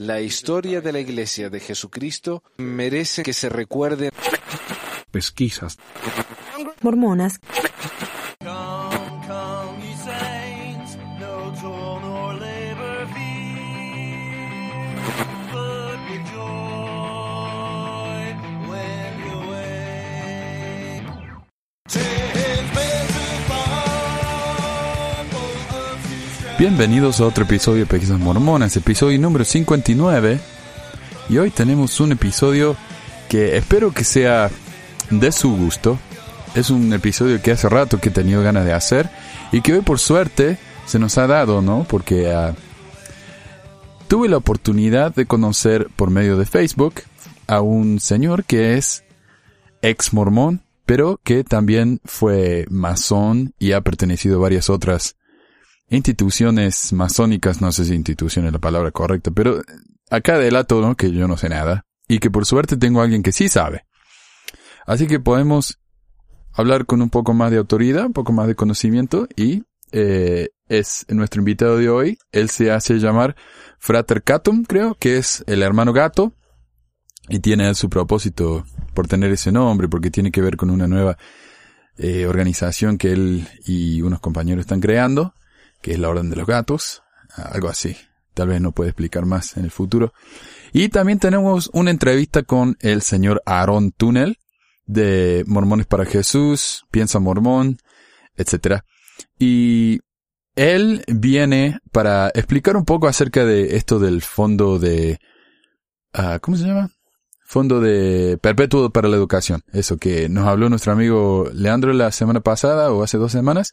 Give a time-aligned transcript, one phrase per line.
[0.00, 4.08] La historia de la Iglesia de Jesucristo merece que se recuerde.
[5.10, 5.76] Pesquisas.
[6.80, 7.38] Mormonas.
[26.60, 30.38] Bienvenidos a otro episodio de Pesquisas Mormonas, episodio número 59.
[31.30, 32.76] Y hoy tenemos un episodio
[33.30, 34.50] que espero que sea
[35.08, 35.98] de su gusto.
[36.54, 39.08] Es un episodio que hace rato que he tenido ganas de hacer
[39.52, 41.86] y que hoy por suerte se nos ha dado, ¿no?
[41.88, 42.54] Porque ah,
[44.06, 46.96] tuve la oportunidad de conocer por medio de Facebook
[47.46, 49.02] a un señor que es
[49.80, 55.16] ex mormón, pero que también fue masón y ha pertenecido a varias otras
[55.90, 59.60] instituciones masónicas, no sé si institución es la palabra correcta, pero
[60.08, 60.96] acá delato ¿no?
[60.96, 63.84] que yo no sé nada y que por suerte tengo a alguien que sí sabe.
[64.86, 65.78] Así que podemos
[66.52, 71.06] hablar con un poco más de autoridad, un poco más de conocimiento y eh, es
[71.08, 72.18] nuestro invitado de hoy.
[72.30, 73.34] Él se hace llamar
[73.78, 76.32] Frater Catum, creo, que es el hermano gato
[77.28, 81.18] y tiene su propósito por tener ese nombre porque tiene que ver con una nueva
[81.96, 85.34] eh, organización que él y unos compañeros están creando
[85.80, 87.02] que es la Orden de los Gatos,
[87.34, 87.96] algo así.
[88.34, 90.12] Tal vez no puede explicar más en el futuro.
[90.72, 94.38] Y también tenemos una entrevista con el señor Aaron Tunnel
[94.86, 97.78] de Mormones para Jesús, Piensa Mormón,
[98.36, 98.82] etc.
[99.38, 100.00] Y
[100.56, 105.18] él viene para explicar un poco acerca de esto del fondo de,
[106.18, 106.90] uh, ¿cómo se llama?
[107.44, 109.62] Fondo de Perpetuo para la Educación.
[109.72, 113.72] Eso que nos habló nuestro amigo Leandro la semana pasada o hace dos semanas.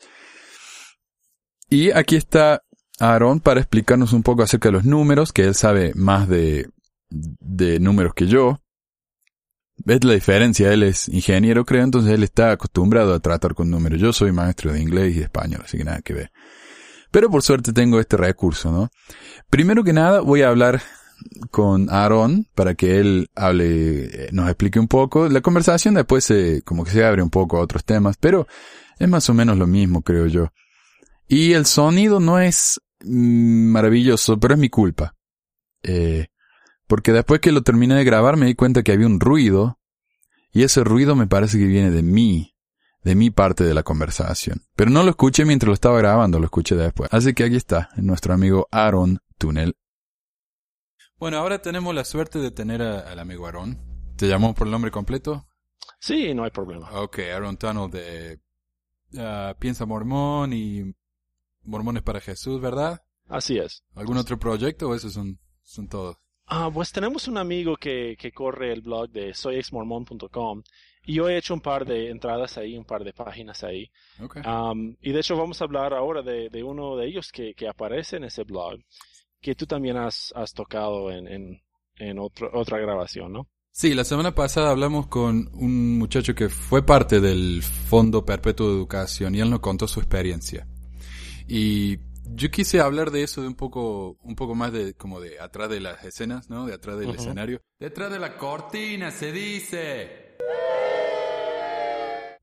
[1.70, 2.64] Y aquí está
[3.00, 6.70] Aaron para explicarnos un poco acerca de los números, que él sabe más de,
[7.10, 8.62] de números que yo.
[9.78, 10.73] ¿Ves la diferencia?
[10.73, 14.02] Él es ingeniero, creo, entonces él está acostumbrado a tratar con números.
[14.02, 16.32] Yo soy maestro de inglés y de español, así que nada que ver.
[17.11, 18.89] Pero por suerte tengo este recurso, ¿no?
[19.49, 20.82] Primero que nada voy a hablar
[21.52, 25.30] con Aaron para que él hable, eh, nos explique un poco.
[25.30, 28.48] La conversación después se, como que se abre un poco a otros temas, pero
[28.99, 30.49] es más o menos lo mismo, creo yo.
[31.27, 35.15] Y el sonido no es maravilloso, pero es mi culpa.
[35.83, 36.27] Eh,
[36.88, 39.80] porque después que lo terminé de grabar me di cuenta que había un ruido,
[40.52, 42.55] y ese ruido me parece que viene de mí,
[43.04, 44.64] de mi parte de la conversación.
[44.76, 47.10] Pero no lo escuché mientras lo estaba grabando, lo escuché después.
[47.14, 49.76] Así que aquí está, nuestro amigo Aaron Tunnel.
[51.17, 53.77] Bueno, ahora tenemos la suerte de tener al amigo Aaron.
[54.16, 55.48] ¿Te llamó por el nombre completo?
[55.99, 56.92] Sí, no hay problema.
[57.02, 58.39] Ok, Aaron Tunnel de
[59.20, 60.93] ah, Piensa Mormón y
[61.67, 63.02] Mormones para Jesús, ¿verdad?
[63.28, 63.83] Así es.
[63.94, 66.17] ¿Algún otro proyecto o esos son, son todos?
[66.45, 70.64] Ah, pues tenemos un amigo que, que corre el blog de soyexmormon.com
[71.05, 73.92] y yo he hecho un par de entradas ahí, un par de páginas ahí.
[74.22, 74.42] Okay.
[74.44, 77.67] Um, y de hecho vamos a hablar ahora de, de uno de ellos que, que,
[77.67, 78.80] aparece en ese blog,
[79.42, 81.61] que tú también has, has tocado en, en,
[81.98, 83.48] en otro, otra grabación, ¿no?
[83.72, 88.73] Sí, la semana pasada hablamos con un muchacho que fue parte del Fondo Perpetuo de
[88.73, 90.66] Educación y él nos contó su experiencia.
[91.48, 92.00] Y
[92.34, 95.70] yo quise hablar de eso de un poco, un poco más de, como de atrás
[95.70, 96.66] de las escenas, ¿no?
[96.66, 97.62] De atrás del escenario.
[97.80, 100.36] Detrás de la cortina, se dice.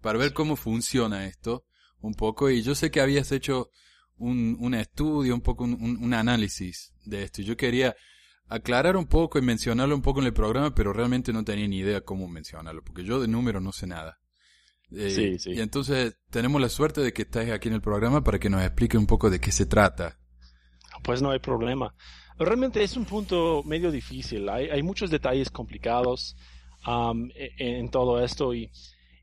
[0.01, 1.65] Para ver cómo funciona esto,
[2.01, 2.51] un poco.
[2.51, 3.71] Y yo sé que habías hecho
[4.17, 7.43] un, un estudio, un poco un, un análisis de esto.
[7.43, 7.95] Y yo quería
[8.49, 11.79] aclarar un poco y mencionarlo un poco en el programa, pero realmente no tenía ni
[11.79, 14.19] idea cómo mencionarlo, porque yo de número no sé nada.
[14.97, 15.53] Eh, sí, sí.
[15.53, 18.63] Y entonces tenemos la suerte de que estáis aquí en el programa para que nos
[18.63, 20.19] explique un poco de qué se trata.
[21.03, 21.95] Pues no hay problema.
[22.39, 24.49] Realmente es un punto medio difícil.
[24.49, 26.37] Hay, hay muchos detalles complicados
[26.87, 28.71] um, en, en, todo esto y,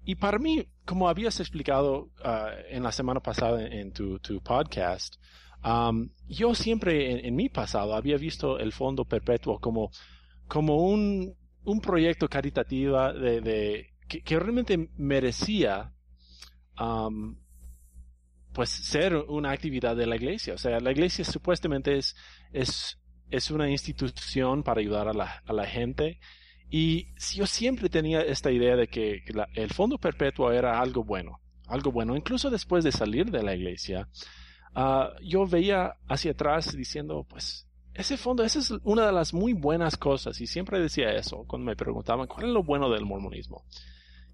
[0.06, 5.16] y para mí, como habías explicado uh, en la semana pasada en tu, tu podcast,
[5.64, 9.92] um, yo siempre en, en, mi pasado había visto el Fondo Perpetuo como,
[10.48, 11.36] como un,
[11.66, 15.94] un proyecto caritativo de, de que, que realmente merecía
[16.78, 17.38] um,
[18.52, 20.56] pues ser una actividad de la iglesia.
[20.56, 22.18] O sea, la iglesia supuestamente es,
[22.52, 23.00] es,
[23.30, 26.20] es una institución para ayudar a la, a la gente.
[26.70, 31.40] Y yo siempre tenía esta idea de que, la, el fondo perpetuo era algo bueno,
[31.68, 32.18] algo bueno.
[32.18, 34.10] Incluso después de salir de la iglesia,
[34.76, 39.54] uh, yo veía hacia atrás diciendo, pues, ese fondo, esa es una de las muy
[39.54, 40.42] buenas cosas.
[40.42, 43.64] Y siempre decía eso cuando me preguntaban, ¿cuál es lo bueno del mormonismo?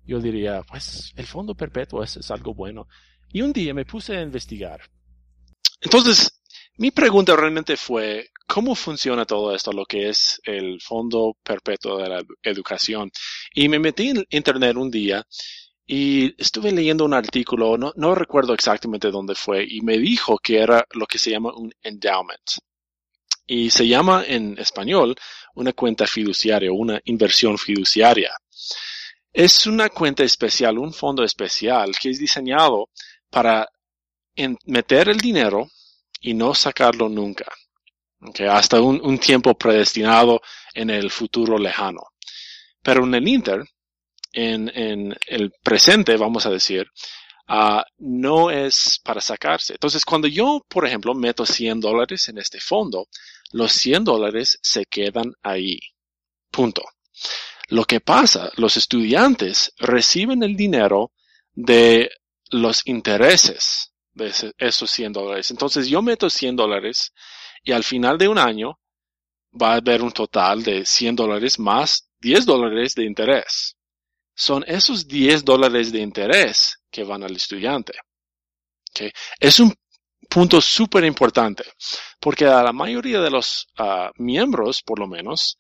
[0.07, 2.87] Yo diría, pues el fondo perpetuo es, algo bueno.
[3.31, 4.81] Y un día me puse a investigar.
[5.81, 6.41] Entonces,
[6.77, 12.09] mi pregunta realmente fue, ¿cómo funciona todo esto, lo que es el Fondo Perpetuo de
[12.09, 13.11] la Educación?
[13.53, 15.25] Y me metí en internet un día
[15.85, 20.85] y estuve leyendo un artículo, no, recuerdo exactamente dónde fue, y me dijo que era
[20.91, 22.41] lo que se llama un endowment.
[23.45, 25.15] Y se llama en español
[25.55, 28.31] una cuenta fiduciaria, una inversión fiduciaria.
[29.37, 32.89] Es una cuenta especial, un fondo especial que es diseñado
[33.29, 33.69] para
[34.65, 35.69] meter el dinero
[36.21, 37.45] y no sacarlo nunca.
[38.19, 40.41] Okay, hasta un, un, tiempo predestinado
[40.73, 42.01] en el futuro lejano.
[42.81, 43.63] Pero en el Inter,
[44.33, 46.87] en, el presente, vamos a decir,
[47.47, 49.73] uh, no es para sacarse.
[49.73, 53.07] Entonces, cuando yo, por ejemplo, meto 100 dólares en este fondo,
[53.51, 55.77] los 100 dólares se quedan ahí.
[56.49, 56.81] Punto.
[57.67, 61.11] Lo que pasa, los estudiantes reciben el dinero
[61.53, 62.09] de
[62.49, 65.51] los intereses de esos 100 dólares.
[65.51, 67.13] Entonces yo meto 100 dólares
[67.63, 68.79] y al final de un año
[69.61, 73.75] va a haber un total de 100 dólares más 10 dólares de interés.
[74.33, 77.93] Son esos 10 dólares de interés que van al estudiante.
[79.39, 79.73] Es un
[80.29, 81.63] punto súper importante
[82.19, 85.57] porque a la mayoría de los uh, miembros, por lo menos,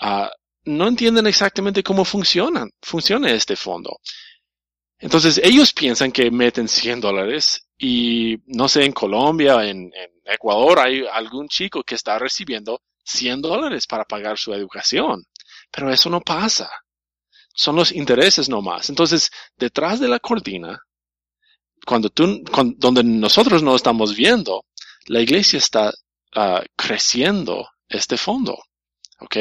[0.00, 0.28] uh,
[0.64, 4.00] no entienden exactamente cómo funcionan, funciona este fondo.
[4.98, 9.90] Entonces ellos piensan que meten 100 dólares y no sé, en Colombia, en,
[10.24, 15.24] Ecuador hay algún chico que está recibiendo 100 dólares para pagar su educación.
[15.72, 16.70] Pero eso no pasa.
[17.54, 18.90] Son los intereses nomás.
[18.90, 20.78] Entonces, detrás de la cortina,
[21.84, 22.44] cuando tú,
[22.76, 24.64] donde nosotros no estamos viendo,
[25.06, 25.92] la iglesia está
[26.36, 28.56] uh, creciendo este fondo.
[29.18, 29.36] ¿Ok?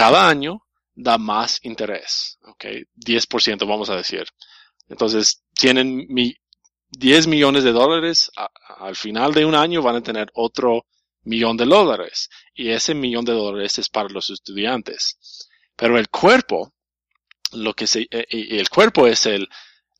[0.00, 2.38] Cada año da más interés.
[2.44, 2.64] ¿Ok?
[2.96, 4.24] 10% vamos a decir.
[4.88, 6.34] Entonces, tienen mi,
[6.90, 8.30] 10 millones de dólares,
[8.78, 10.86] al final de un año van a tener otro
[11.24, 12.30] millón de dólares.
[12.54, 15.18] Y ese millón de dólares es para los estudiantes.
[15.76, 16.72] Pero el cuerpo,
[17.52, 19.48] lo que se, eh, el cuerpo es el,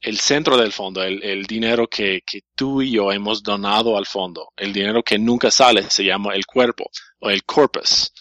[0.00, 2.22] el centro del fondo, el, dinero que,
[2.54, 6.46] tú y yo hemos donado al fondo, el dinero que nunca sale, se llama el
[6.46, 8.12] cuerpo o el corpus.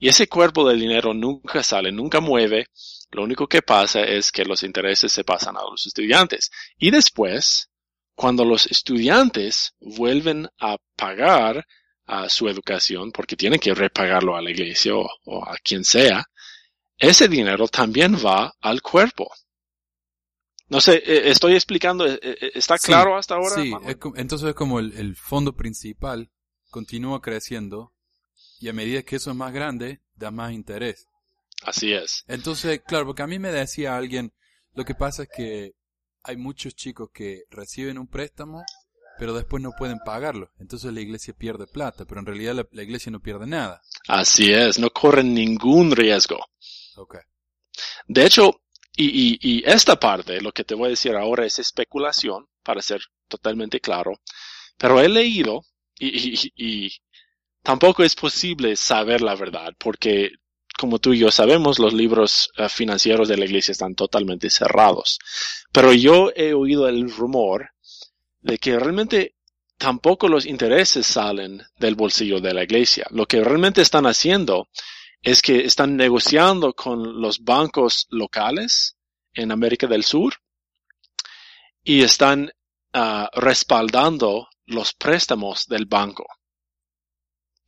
[0.00, 2.68] Y ese cuerpo del dinero nunca sale, nunca mueve.
[3.10, 6.50] Lo único que pasa es que los intereses se pasan a los estudiantes.
[6.78, 7.68] Y después,
[8.14, 11.66] cuando los estudiantes vuelven a pagar
[12.06, 16.24] a su educación, porque tienen que repagarlo a la iglesia o, a quien sea,
[16.96, 19.30] ese dinero también va al cuerpo.
[20.68, 23.54] No sé, eh, estoy explicando, eh, eh, ¿está claro hasta ahora?
[23.56, 23.70] Sí,
[24.16, 26.30] entonces es como el, el, fondo principal
[26.70, 27.92] continúa creciendo
[28.60, 31.08] y a medida que eso es más grande, da más interés.
[31.62, 32.24] Así es.
[32.28, 34.32] Entonces, claro, porque a mí me decía alguien,
[34.74, 35.74] lo que pasa es que
[36.22, 38.62] hay muchos chicos que reciben un préstamo,
[39.18, 40.50] pero después no pueden pagarlo.
[40.58, 43.82] Entonces la iglesia pierde plata, pero en realidad la, iglesia no pierde nada.
[44.08, 46.38] Así es, no corren ningún riesgo.
[46.96, 47.20] Okay.
[48.08, 48.62] De hecho,
[48.94, 52.82] y, y, y esta parte, lo que te voy a decir ahora es especulación, para
[52.82, 54.20] ser totalmente claro,
[54.76, 55.64] pero he leído
[55.98, 56.92] y, y, y
[57.62, 60.32] tampoco es posible saber la verdad, porque
[60.80, 65.18] como tú y yo sabemos, los libros uh, financieros de la iglesia están totalmente cerrados.
[65.72, 67.72] Pero yo he oído el rumor
[68.40, 69.34] de que realmente
[69.76, 73.06] tampoco los intereses salen del bolsillo de la iglesia.
[73.10, 74.68] Lo que realmente están haciendo
[75.22, 78.96] es que están negociando con los bancos locales
[79.34, 80.34] en América del Sur
[81.84, 82.50] y están
[82.94, 86.26] uh, respaldando los préstamos del banco.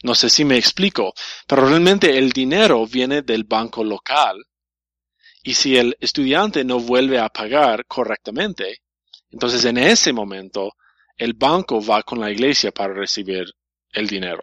[0.03, 1.15] No sé si me explico,
[1.47, 4.45] pero realmente el dinero viene del banco local
[5.43, 8.83] y si el estudiante no vuelve a pagar correctamente,
[9.31, 10.73] entonces en ese momento
[11.17, 13.47] el banco va con la iglesia para recibir
[13.93, 14.43] el dinero.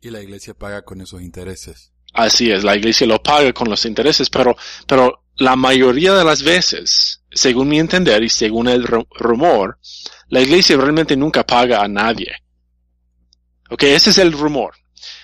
[0.00, 1.92] Y la iglesia paga con esos intereses.
[2.12, 6.42] Así es, la iglesia lo paga con los intereses, pero, pero la mayoría de las
[6.42, 9.78] veces, según mi entender y según el rumor,
[10.28, 12.32] la iglesia realmente nunca paga a nadie.
[13.70, 14.74] Ok, ese es el rumor.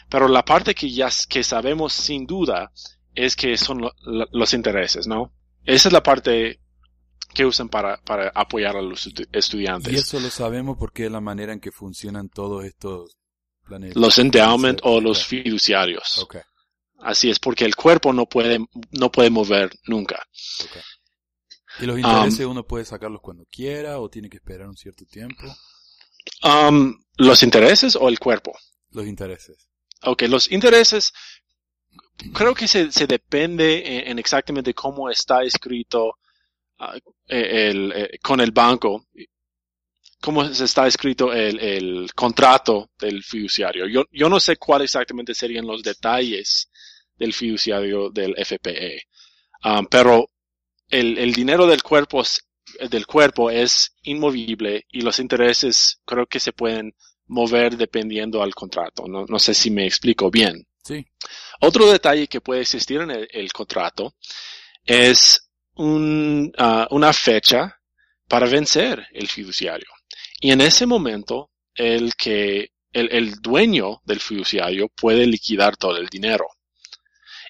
[0.08, 2.70] Pero la parte que ya que sabemos sin duda
[3.14, 5.32] es que son los intereses, ¿no?
[5.64, 6.60] Esa es la parte
[7.34, 9.92] que usan para, para apoyar a los estudiantes.
[9.92, 13.16] Y eso lo sabemos porque es la manera en que funcionan todos estos
[13.64, 13.96] planes.
[13.96, 16.18] Los endowment o los fiduciarios.
[16.20, 16.42] Okay.
[17.00, 20.24] Así es, porque el cuerpo no puede, no puede mover nunca.
[20.64, 20.82] Okay.
[21.80, 25.04] ¿Y los intereses um, uno puede sacarlos cuando quiera o tiene que esperar un cierto
[25.04, 25.44] tiempo?
[26.42, 28.56] Um, ¿Los intereses o el cuerpo?
[28.90, 29.68] Los intereses.
[30.06, 31.12] Ok, los intereses
[32.32, 36.18] creo que se, se depende en, exactamente cómo está escrito
[36.78, 39.06] uh, el, eh, con el banco.
[40.20, 43.86] cómo se está escrito el, contrato del fiduciario.
[43.86, 46.70] Yo, yo no sé cuáles exactamente serían los detalles
[47.16, 49.02] del fiduciario del FPE,
[49.64, 50.30] um, pero
[50.88, 52.22] el, dinero del cuerpo,
[52.90, 56.94] del cuerpo es inmovible y los intereses creo que se pueden
[57.26, 59.04] mover dependiendo al contrato.
[59.06, 60.66] No, no sé si me explico bien.
[60.84, 61.04] Sí.
[61.60, 64.14] Otro detalle que puede existir en el, el contrato
[64.84, 67.76] es un, ah, una fecha
[68.28, 69.88] para vencer el fiduciario.
[70.40, 76.06] Y en ese momento, el que el, el dueño del fiduciario puede liquidar todo el
[76.06, 76.46] dinero.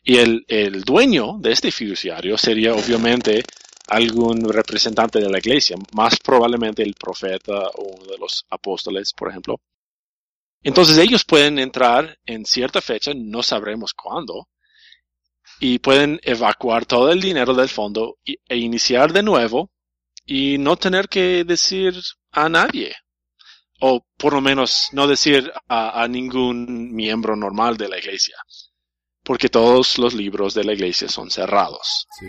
[0.02, 3.42] Y el, el dueño de este fiduciario sería obviamente
[3.88, 9.30] algún representante de la iglesia, más probablemente el profeta o uno de los apóstoles, por
[9.30, 9.60] ejemplo.
[10.62, 14.48] Entonces ellos pueden entrar en cierta fecha, no sabremos cuándo,
[15.60, 19.70] y pueden evacuar todo el dinero del fondo y- e iniciar de nuevo
[20.24, 21.94] y no tener que decir
[22.32, 22.94] a nadie.
[23.80, 28.36] O por lo menos no decir a, a ningún miembro normal de la iglesia.
[29.22, 32.06] Porque todos los libros de la iglesia son cerrados.
[32.18, 32.26] Sí.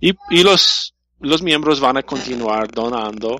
[0.00, 3.38] Y, y los, los miembros van a continuar donando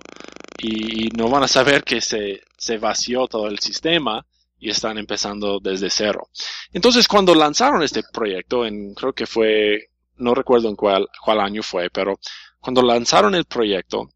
[0.59, 4.25] y, y no van a saber que se, se vació todo el sistema
[4.59, 6.28] y están empezando desde cero.
[6.73, 11.62] Entonces, cuando lanzaron este proyecto, en, creo que fue, no recuerdo en cuál, cuál año
[11.62, 12.18] fue, pero
[12.61, 14.09] cuando lanzaron el proyecto,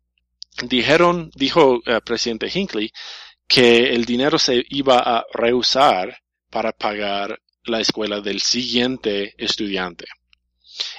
[0.64, 2.90] dijeron, dijo el presidente Hinckley,
[3.46, 6.16] que el dinero se iba a reusar
[6.50, 10.06] para pagar la escuela del siguiente estudiante.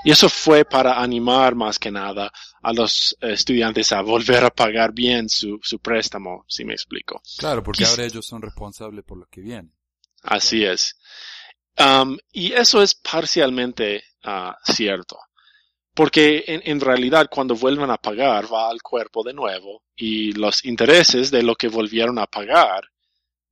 [0.04, 4.94] Y eso fue para animar más que nada a los estudiantes a volver a pagar
[4.94, 7.22] bien su, su préstamo, si me explico.
[7.38, 9.70] Claro, porque Quis- ahora ellos son responsables por lo que viene.
[10.24, 10.96] Así es.
[11.80, 15.18] Um, y eso es parcialmente ah, cierto.
[15.94, 20.64] Porque en, en realidad cuando vuelvan a pagar va al cuerpo de nuevo y los
[20.64, 22.84] intereses de lo que volvieron a pagar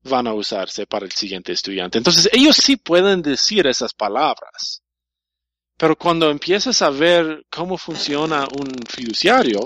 [0.03, 1.97] van a usarse para el siguiente estudiante.
[1.97, 4.83] Entonces ellos sí pueden decir esas palabras.
[5.79, 9.61] Pero cuando empiezas a ver cómo funciona un fiduciario,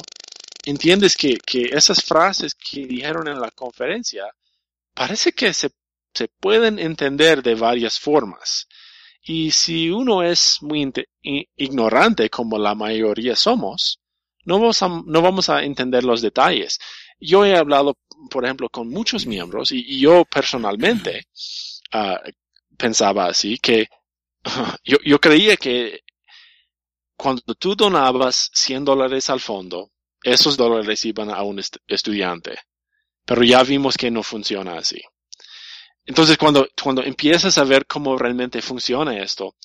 [0.63, 4.25] entiendes que, que esas frases que dijeron en la conferencia
[4.93, 5.71] parece que se
[6.13, 8.67] se pueden entender de varias formas.
[9.23, 10.91] Y si uno es muy
[11.55, 13.99] ignorante, como la mayoría somos,
[14.45, 16.79] no vamos, a, no vamos a entender los detalles.
[17.19, 17.97] Yo he hablado,
[18.29, 21.27] por ejemplo, con muchos miembros y, y yo personalmente
[21.93, 22.21] ah,
[22.77, 23.87] pensaba así, que
[24.83, 26.02] yo, yo creía que
[27.17, 29.91] cuando tú donabas 100 dólares al fondo,
[30.23, 32.57] esos dólares iban a un est- estudiante.
[33.25, 35.01] Pero ya vimos que no funciona así.
[36.05, 39.55] Entonces, cuando, cuando empiezas a ver cómo realmente funciona esto,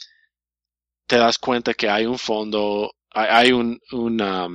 [1.06, 4.46] te das cuenta que hay un fondo, hay, un, una,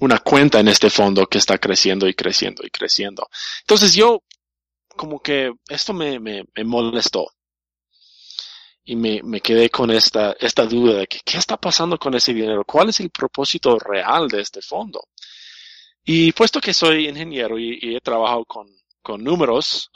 [0.00, 3.28] una cuenta en este fondo que está creciendo y creciendo y creciendo.
[3.60, 4.22] Entonces yo,
[4.96, 7.28] como que esto me, me, me molestó.
[8.90, 12.32] Y me, me quedé con esta, esta duda de que, qué está pasando con ese
[12.32, 15.08] dinero, cuál es el propósito real de este fondo.
[16.02, 18.66] Y puesto que soy ingeniero y, he trabajado con,
[19.02, 19.90] con números,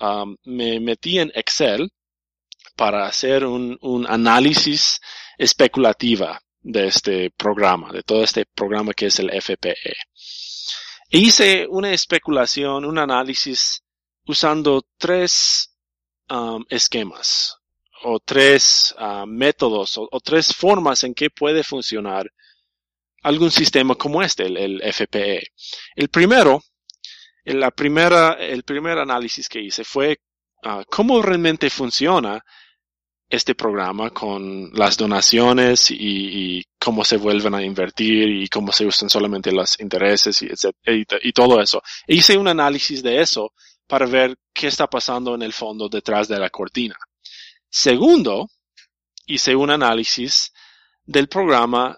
[0.44, 1.90] me metí en Excel
[2.76, 5.00] para hacer un, un análisis
[5.38, 9.96] especulativa de este programa, de todo este programa que es el FPE.
[11.08, 13.82] E hice una especulación, un análisis
[14.26, 15.74] usando tres
[16.28, 17.61] um, esquemas
[18.04, 22.30] o tres uh, métodos o, tres formas en que puede funcionar
[23.22, 25.42] algún sistema como este, el, FPE.
[25.94, 26.60] El primero
[27.44, 30.18] la primera, el primer análisis que hice fue
[30.64, 32.42] uh, cómo realmente funciona
[33.28, 39.08] este programa con las donaciones y, cómo se vuelven a invertir y cómo se usan
[39.08, 41.80] solamente los intereses y, y, y todo eso.
[42.06, 43.52] E hice un análisis de eso
[43.86, 46.96] para ver qué está pasando en el fondo detrás de la cortina.
[47.74, 48.50] Segundo,
[49.24, 50.52] hice un análisis
[51.06, 51.96] del programa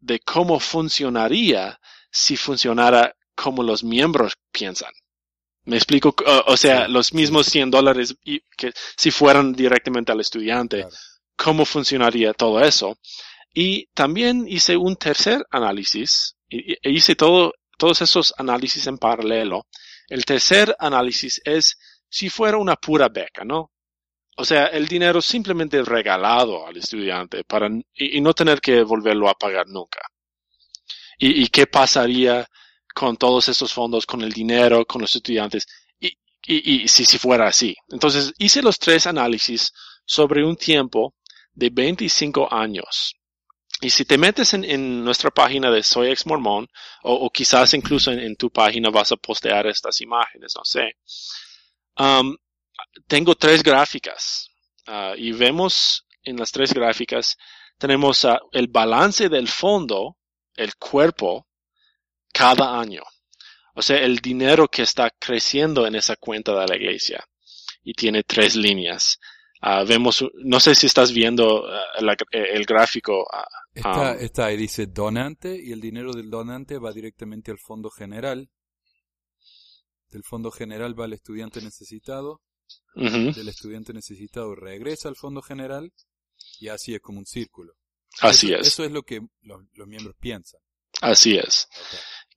[0.00, 1.78] de cómo funcionaría
[2.10, 4.92] si funcionara como los miembros piensan.
[5.66, 10.20] Me explico, uh, o sea, los mismos 100 dólares y que si fueran directamente al
[10.20, 10.96] estudiante, claro.
[11.36, 12.98] cómo funcionaría todo eso.
[13.54, 19.68] Y también hice un tercer análisis, e hice todo, todos esos análisis en paralelo.
[20.08, 23.70] El tercer análisis es si fuera una pura beca, ¿no?
[24.36, 29.34] O sea, el dinero simplemente regalado al estudiante para, y, no tener que volverlo a
[29.34, 30.00] pagar nunca.
[31.18, 32.46] ¿Y, y qué pasaría
[32.94, 35.66] con todos esos fondos, con el dinero, con los estudiantes,
[36.46, 37.76] y, y, si, si fuera así.
[37.88, 39.72] Entonces, hice los tres análisis
[40.04, 41.14] sobre un tiempo
[41.52, 43.14] de 25 años.
[43.80, 46.66] y si te metes en, en nuestra página de Soy Ex Mormón,
[47.02, 50.92] o, o quizás incluso en, en tu página vas a postear estas imágenes, no sé.
[51.98, 52.36] Um,
[53.06, 54.48] tengo tres gráficas
[54.86, 57.36] ah, y vemos en las tres gráficas
[57.78, 60.16] tenemos el balance del fondo,
[60.54, 61.46] el cuerpo,
[62.32, 63.02] cada año.
[63.74, 67.22] O sea, el dinero que está creciendo en esa cuenta de la iglesia.
[67.82, 69.18] Y tiene tres líneas.
[69.60, 73.26] Ah, vemos, no sé si estás viendo ah, la- el gráfico.
[73.30, 77.58] ah, Está, ah, está ahí, dice donante, y el dinero del donante va directamente al
[77.58, 78.48] fondo general.
[80.08, 82.40] Del fondo general va al estudiante necesitado,
[82.94, 85.92] ujú, del estudiante necesitado regresa al fondo general,
[86.60, 87.74] y así es como un círculo.
[88.20, 90.60] así Eso- es, Eso es lo que los, los miembros piensan.
[91.02, 91.68] así es.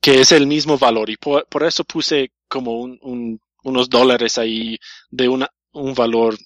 [0.01, 4.38] Que es el mismo valor y por, por eso puse como un, un- unos dólares
[4.38, 4.77] ahí
[5.09, 6.38] de una, un valor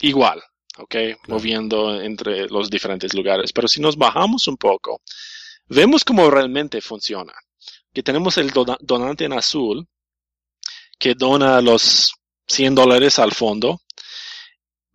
[0.00, 0.42] igual,
[0.78, 0.94] ¿ok?
[1.28, 3.52] Moviendo entre los diferentes lugares.
[3.52, 5.00] Pero si nos bajamos un poco,
[5.66, 7.32] vemos cómo realmente funciona.
[7.92, 9.86] Que tenemos el dona- donante en azul
[10.98, 12.12] que dona los
[12.52, 13.80] 100 dólares al fondo,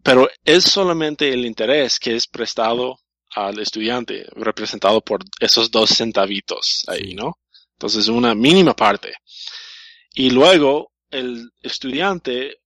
[0.03, 2.99] pero es solamente el interés que es prestado
[3.35, 7.13] al estudiante, representado por esos dos centavitos ahí.
[7.13, 7.39] ¿no?
[7.73, 9.13] Entonces, una mínima parte.
[10.13, 12.57] Y luego el estudiante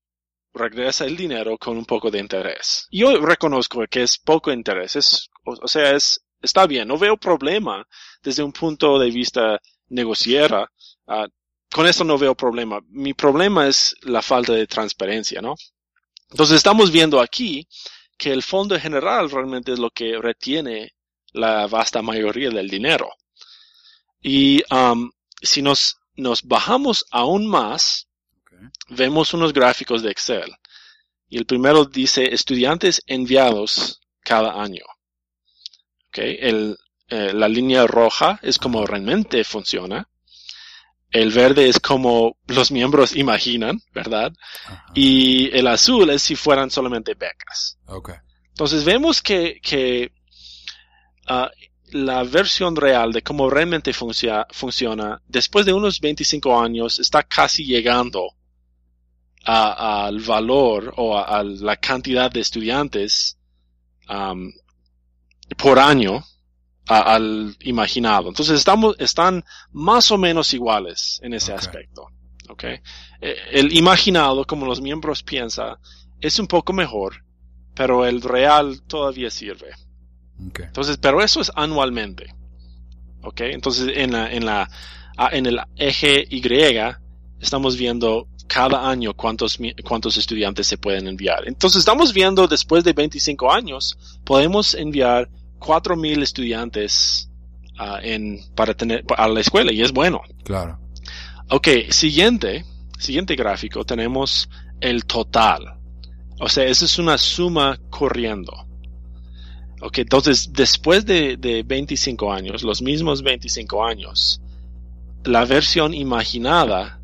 [0.53, 2.87] regresa el dinero con un poco de interés.
[2.91, 7.17] Yo reconozco que es poco interés, es, o, o sea, es, está bien, no veo
[7.17, 7.85] problema
[8.21, 10.69] desde un punto de vista negociera.
[11.07, 11.27] ah,
[11.71, 12.79] con eso no veo problema.
[12.89, 15.55] Mi problema es la falta de transparencia, ¿no?
[16.29, 17.67] Entonces estamos viendo aquí
[18.17, 20.93] que el fondo general realmente es lo que retiene
[21.33, 23.09] la vasta mayoría del dinero.
[24.21, 25.09] Y um,
[25.41, 28.07] si nos, nos bajamos aún más,
[28.89, 30.53] vemos unos gráficos de Excel.
[31.27, 34.83] Y el primero dice estudiantes enviados cada año.
[36.09, 36.37] Okay.
[36.41, 40.10] El, eh, la línea roja es como realmente funciona.
[41.11, 44.31] El verde es como los miembros imaginan, ¿verdad?
[44.65, 44.85] Ajá.
[44.93, 47.77] Y el azul es si fueran solamente becas.
[47.85, 48.11] Ok.
[48.49, 50.11] Entonces vemos que, que
[51.27, 51.51] ah,
[51.91, 57.65] la versión real de cómo realmente funcia- funciona, después de unos 25 años, está casi
[57.65, 58.27] llegando
[59.43, 63.37] al valor o a, a la cantidad de estudiantes
[65.57, 66.23] por año
[66.87, 68.29] a- al imaginado.
[68.29, 72.07] Entonces estamos, están más o menos iguales en ese aspecto.
[72.49, 72.63] ¿ok?
[72.63, 72.81] Eh,
[73.51, 75.75] El imaginado, como los miembros piensan,
[76.19, 77.23] es un poco mejor,
[77.73, 79.71] pero el real todavía sirve.
[80.47, 80.59] Ok.
[80.61, 82.33] Entonces, pero eso es anualmente.
[83.23, 83.41] ¿Ok?
[83.41, 84.69] Entonces, en la, en la,
[85.31, 86.41] en el eje Y,
[87.39, 91.47] estamos viendo cada año cuántos, cuántos estudiantes se pueden enviar.
[91.47, 95.29] Entonces, estamos viendo después de 25 años, podemos enviar
[95.61, 97.29] 4.000 estudiantes
[97.77, 100.21] ah, en, para tener, a la escuela, y es bueno.
[100.43, 100.79] Claro.
[101.49, 102.65] Ok, siguiente,
[102.97, 105.77] siguiente gráfico, tenemos el total.
[106.39, 108.51] O sea, esa es una suma corriendo.
[109.81, 114.41] Ok, entonces, después de, de 25 años, los mismos 25 años,
[115.23, 116.99] la versión imaginada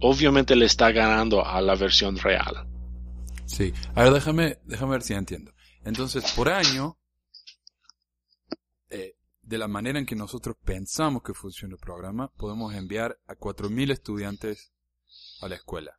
[0.00, 2.66] obviamente le está ganando a la versión real.
[3.46, 3.72] Sí.
[3.94, 5.52] A ver, déjame, déjame ver si entiendo.
[5.84, 6.96] Entonces, por año,
[8.90, 13.34] eh, de la manera en que nosotros pensamos que funciona el programa, podemos enviar a
[13.34, 14.72] 4.000 estudiantes
[15.40, 15.96] a la escuela.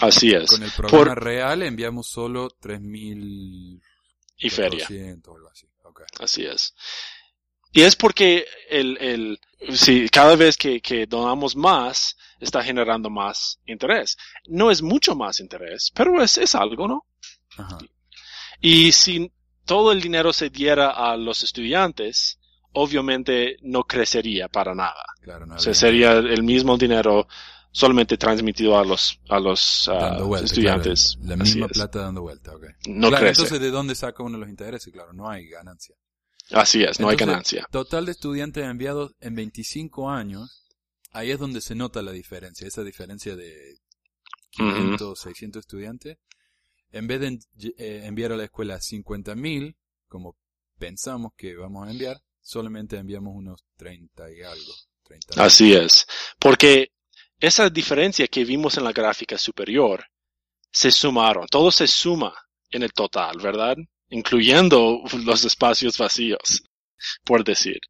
[0.00, 0.50] Así es.
[0.50, 3.80] Con el programa Por- real enviamos solo 3.000
[4.38, 4.86] y feria.
[5.26, 5.66] o algo así.
[5.84, 6.02] Ok.
[6.20, 6.74] Así es.
[7.72, 9.40] Y es porque el, el,
[9.74, 14.18] si cada vez que, que donamos más, está generando más interés.
[14.46, 17.06] No es mucho más interés, pero es, es algo, ¿no?
[17.56, 17.78] Ajá.
[18.60, 19.32] Y si
[19.64, 22.38] todo el dinero se diera a los estudiantes,
[22.72, 25.04] obviamente no crecería para nada.
[25.22, 27.26] Claro, no O sea, había- sería el mismo dinero
[27.70, 31.16] solamente transmitido a los, a los ah, vuelta, estudiantes.
[31.20, 31.72] claro, la Así misma es.
[31.72, 32.64] plata dando vuelta, ok.
[32.88, 33.42] No Claro, crece.
[33.42, 34.92] Entonces, ¿de dónde saca uno los intereses?
[34.92, 35.94] Claro, no hay ganancia.
[36.50, 37.66] Así es, no hay ganancia.
[37.70, 40.66] Total de estudiantes enviados en 25 años,
[41.12, 43.78] ahí es donde se nota la diferencia, esa diferencia de
[44.50, 46.18] 500, 600 estudiantes.
[46.92, 47.38] En vez de
[47.78, 49.74] eh, enviar a la escuela 50.000,
[50.08, 50.36] como
[50.78, 54.72] pensamos que vamos a enviar, solamente enviamos unos 30 y algo.
[55.04, 56.06] 30 Así es.
[56.38, 56.92] Porque
[57.40, 60.04] esa diferencia que vimos en la gráfica superior
[60.70, 61.46] se sumaron.
[61.48, 62.34] Todo se suma
[62.70, 63.76] en el total, ¿verdad?
[64.10, 66.62] Incluyendo los espacios vacíos,
[67.24, 67.80] por decir.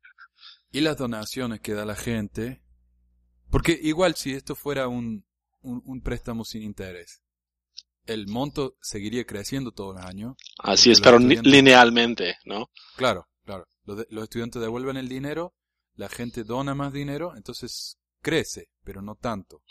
[0.70, 2.62] Y las donaciones que da la gente.
[3.50, 5.26] Porque igual si esto fuera un,
[5.60, 7.21] un, un préstamo sin interés,
[8.06, 10.34] el monto seguiría creciendo todos los años.
[10.58, 12.70] Así es, pero linealmente, ¿no?
[12.96, 13.66] Claro, claro.
[13.84, 15.54] Los, de- los estudiantes devuelven el dinero,
[15.94, 19.62] la gente dona más dinero, entonces crece, pero no tanto.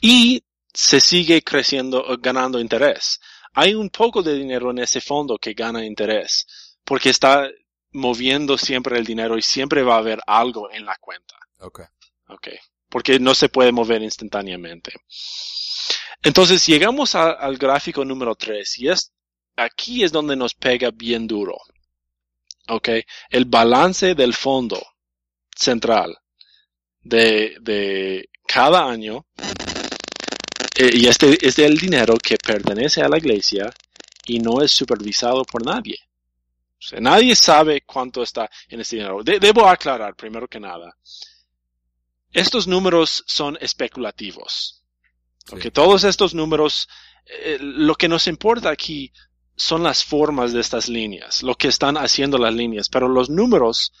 [0.00, 3.20] Y se sigue creciendo, o ganando interés.
[3.54, 6.46] Hay un poco de dinero en ese fondo que gana interés,
[6.84, 7.48] porque está
[7.92, 11.34] moviendo siempre el dinero y siempre va a haber algo en la cuenta.
[11.58, 11.80] Ok.
[12.28, 12.48] Ok.
[12.88, 14.92] Porque no se puede mover instantáneamente.
[16.22, 19.12] Entonces llegamos al gráfico número 3 y es,
[19.56, 21.56] aquí es donde nos pega bien duro.
[22.68, 22.88] Ok.
[23.30, 24.80] El balance del fondo
[25.56, 26.16] central
[27.00, 29.26] de, de cada año
[30.76, 33.72] eh, y este es el dinero que pertenece a la iglesia
[34.26, 35.96] y no es supervisado por nadie.
[36.78, 39.22] O sea, nadie sabe cuánto está en este dinero.
[39.22, 40.96] De- debo aclarar, primero que nada,
[42.32, 44.79] estos números son especulativos.
[45.50, 45.56] Sí.
[45.68, 46.88] Ok, Todos estos números,
[47.26, 49.12] eh, lo que nos importa aquí
[49.56, 53.92] son las formas de estas líneas, lo que están haciendo las líneas, pero los números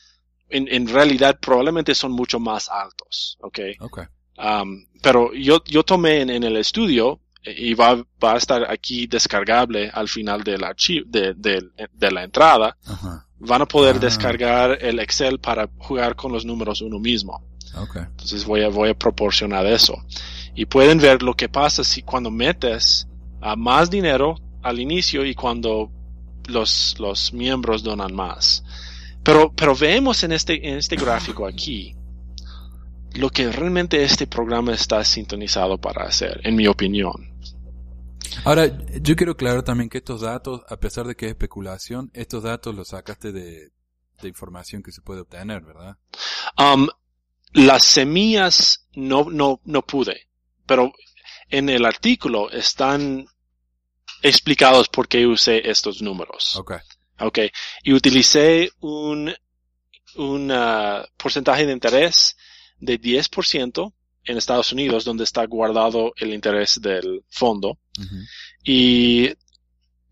[0.48, 3.36] en, en realidad probablemente son mucho más altos.
[3.40, 3.58] ¿ok?
[3.80, 4.00] Ok.
[4.38, 8.70] Um, pero yo, yo tomé en, en el estudio eh, y va, va a estar
[8.70, 12.76] aquí descargable al final del archivo, de, de, de la entrada.
[12.86, 13.26] Ajá.
[13.38, 13.98] Van a poder Ah.
[14.00, 17.42] descargar el Excel para jugar con los números uno mismo.
[17.76, 17.96] Ok.
[17.96, 19.94] Entonces voy a, voy a proporcionar eso.
[20.54, 23.06] Y pueden ver lo que pasa si cuando metes
[23.40, 25.90] a más dinero al inicio y cuando
[26.46, 28.64] los, los miembros donan más.
[29.22, 31.94] Pero, pero vemos en este, en este gráfico aquí
[33.14, 37.34] lo que realmente este programa está sintonizado para hacer, en mi opinión.
[38.44, 38.66] Ahora,
[39.00, 42.74] yo quiero aclarar también que estos datos, a pesar de que es especulación, estos datos
[42.74, 43.72] los sacaste de,
[44.22, 45.96] de información que se puede obtener, ¿verdad?
[46.56, 46.86] Um,
[47.52, 50.28] las semillas no, no, no pude,
[50.70, 50.92] pero
[51.48, 53.26] en el artículo están
[54.22, 56.54] explicados por qué usé estos números.
[56.54, 56.74] Ok.
[57.18, 57.38] Ok.
[57.82, 59.34] Y utilicé un,
[60.14, 62.36] un ah, porcentaje de interés
[62.78, 67.76] de 10% en Estados Unidos, donde está guardado el interés del fondo,
[68.62, 69.28] y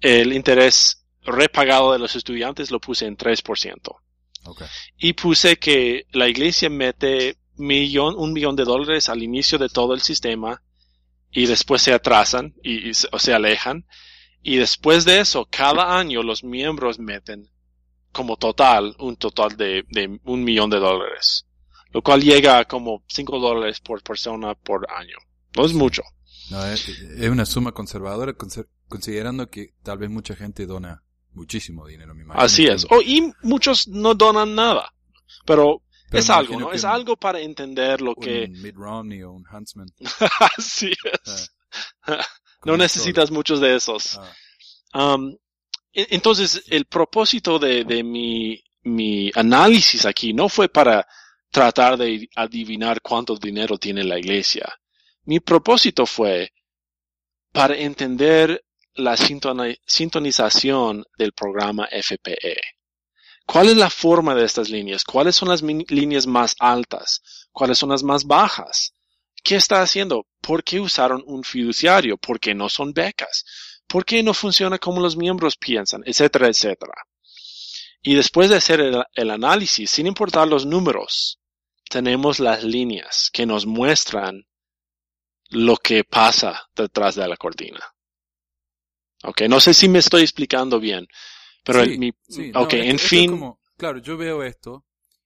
[0.01, 3.97] el interés repagado de los estudiantes lo puse en 3%.
[4.42, 4.62] Ok.
[4.97, 9.94] Y puse que la iglesia mete millón, un millón de dólares al inicio de todo
[9.94, 10.62] el sistema
[11.31, 13.87] y después se atrasan y, y se- o se alejan.
[14.42, 17.51] Y después de eso, cada año los miembros meten
[18.12, 21.44] como total, un total de, de un millón de dólares.
[21.92, 25.16] Lo cual llega a como 5 dólares por persona por año.
[25.57, 26.03] No es mucho.
[26.51, 31.87] No, es, es una suma conservadora, conser- considerando que tal vez mucha gente dona muchísimo
[31.87, 32.42] dinero, me imagino.
[32.44, 32.87] Así es.
[32.90, 34.92] Oh, y muchos no donan nada.
[35.44, 36.73] Pero, Pero es algo, ¿no?
[36.73, 38.49] Es algo para entender lo que...
[38.49, 39.88] Mitt Romney o un Huntsman.
[40.59, 40.90] Así
[41.25, 41.51] es.
[42.64, 43.37] No necesitas solo.
[43.38, 44.18] muchos de esos.
[44.18, 44.33] Ah,
[44.94, 45.37] Um,
[45.92, 51.07] entonces, el propósito de, de mi, mi análisis aquí no fue para
[51.51, 54.66] tratar de adivinar cuánto dinero tiene la iglesia.
[55.25, 56.53] Mi propósito fue
[57.53, 62.57] para entender la sintoni- sintonización del programa FPE.
[63.48, 65.04] ¿Cuál es la forma de estas líneas?
[65.04, 67.22] ¿Cuáles son las líneas más altas?
[67.50, 68.92] ¿Cuáles son las más bajas?
[69.42, 70.26] ¿Qué está haciendo?
[70.42, 72.18] ¿Por qué usaron un fiduciario?
[72.18, 73.46] ¿Por qué no son becas?
[73.87, 76.02] ¿Por qué no funciona como los miembros piensan?
[76.04, 76.92] Etcétera, etcétera.
[78.02, 81.40] Y después de hacer el, el análisis, sin importar los números,
[81.88, 84.46] tenemos las líneas que nos muestran
[85.48, 87.80] lo que pasa detrás de la cortina.
[89.24, 91.08] Ok, no sé si me estoy explicando bien,
[91.68, 94.85] pero sí, el- mi, sí, no, ok, esto- en fin, como- claro, yo veo esto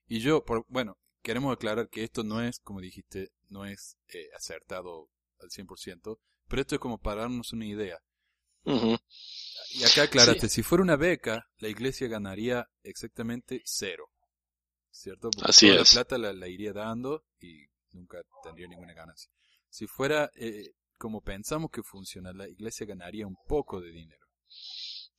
[0.09, 4.29] y yo, por, bueno, queremos aclarar que esto no es, como dijiste, no es eh,
[4.37, 5.09] acertado
[5.41, 7.99] al 100%, pero esto es como para darnos una idea.
[9.75, 14.09] Y acá aclaraste, si fuera una beca, la iglesia ganaría exactamente cero.
[14.91, 15.31] ¿Cierto?
[15.31, 15.81] Porque Así toda es.
[15.81, 19.31] la plata la, la iría dando y nunca tendría ninguna ganancia.
[19.71, 24.27] Si fuera eh, como pensamos que funciona, la iglesia ganaría un poco de dinero.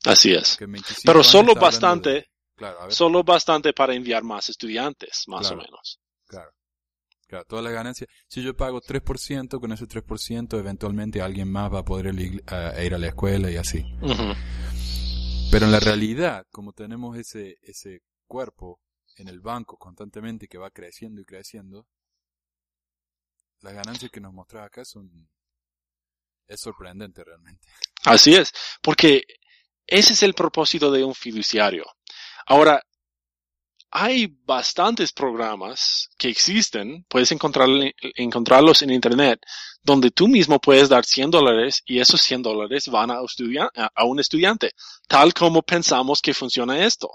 [0.05, 0.51] Así es.
[0.51, 4.49] Porque en 25 Pero solo bastante, de- claro, a ver, solo bastante para enviar más
[4.49, 5.55] estudiantes, más Claro.
[5.55, 5.99] o menos.
[6.27, 6.51] claro.
[7.25, 8.05] Claro, toda la ganancia.
[8.27, 12.73] Si yo pago 3%, con ese 3% eventualmente alguien más va a poder ir a-
[12.99, 13.79] la escuela y así.
[14.01, 14.33] Ujú,
[15.49, 18.81] Pero en la realidad, como tenemos ese, ese cuerpo
[19.17, 21.87] en el banco constantemente que va creciendo y creciendo,
[23.61, 25.27] las ganancias que nos mostras acá son...
[26.45, 27.67] Es sorprendente realmente.
[28.05, 29.23] Así es, porque
[29.87, 31.85] ese es el propósito de un fiduciario.
[32.45, 32.81] Ahora,
[33.95, 37.69] hay bastantes programas que existen, puedes encontrar,
[38.15, 39.39] encontrarlos en Internet,
[39.83, 43.19] donde tú mismo puedes dar 100 dólares y esos 100 dólares van a,
[44.03, 44.71] un estudiante,
[45.07, 47.11] tal como pensamos que funciona esto.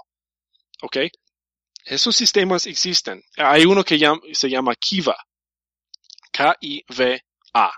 [0.81, 0.97] ¿Ok?
[1.83, 3.21] Esos sistemas existen.
[3.35, 3.99] Hay uno que
[4.31, 5.17] se llama Kiva.
[6.31, 7.71] K-I-V-A.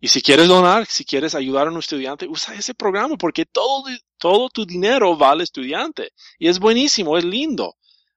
[0.00, 3.84] Y si quieres donar, si quieres ayudar a un estudiante, usa ese programa porque todo,
[4.18, 6.10] todo tu dinero va al estudiante.
[6.38, 7.76] Y es buenísimo, es lindo.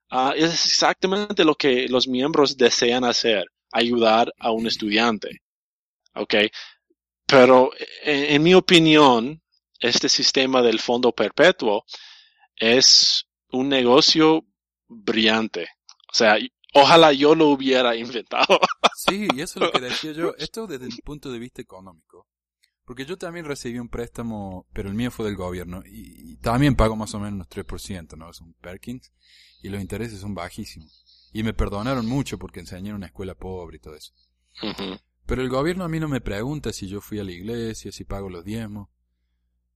[0.10, 5.42] Ah, es exactamente lo que los miembros desean hacer, ayudar a un estudiante.
[6.16, 6.36] ¿Ok?
[7.26, 7.72] Pero
[8.04, 9.42] en, en mi opinión,
[9.80, 11.86] este sistema del fondo perpetuo
[12.58, 14.46] es un negocio
[14.88, 15.70] brillante.
[16.12, 16.38] O sea,
[16.74, 18.60] ojalá yo lo hubiera inventado.
[19.02, 20.36] Sí, y eso es lo que decía yo.
[20.38, 22.28] Esto desde el punto de vista económico.
[22.84, 25.84] Porque yo también recibí un préstamo, pero el mío fue del gobierno.
[25.86, 28.30] Y, y también pago más o menos unos 3%, ¿no?
[28.30, 29.14] Es un Perkins.
[29.62, 31.30] Y los intereses son bajísimos.
[31.32, 34.12] Y me perdonaron mucho porque enseñé en una escuela pobre y todo eso.
[35.26, 38.04] Pero el gobierno a mí no me pregunta si yo fui a la iglesia, si
[38.04, 38.90] pago los diezmos.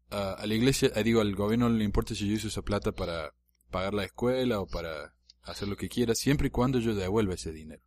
[0.09, 2.61] Ah, a la iglesia, eh, digo, al gobierno no le importa si yo uso esa
[2.61, 3.33] plata para
[3.71, 7.51] pagar la escuela o para hacer lo que quiera, siempre y cuando yo devuelva ese
[7.51, 7.81] dinero.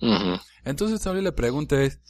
[0.00, 0.40] Ujú.
[0.64, 2.00] Entonces tal vez la pregunta es,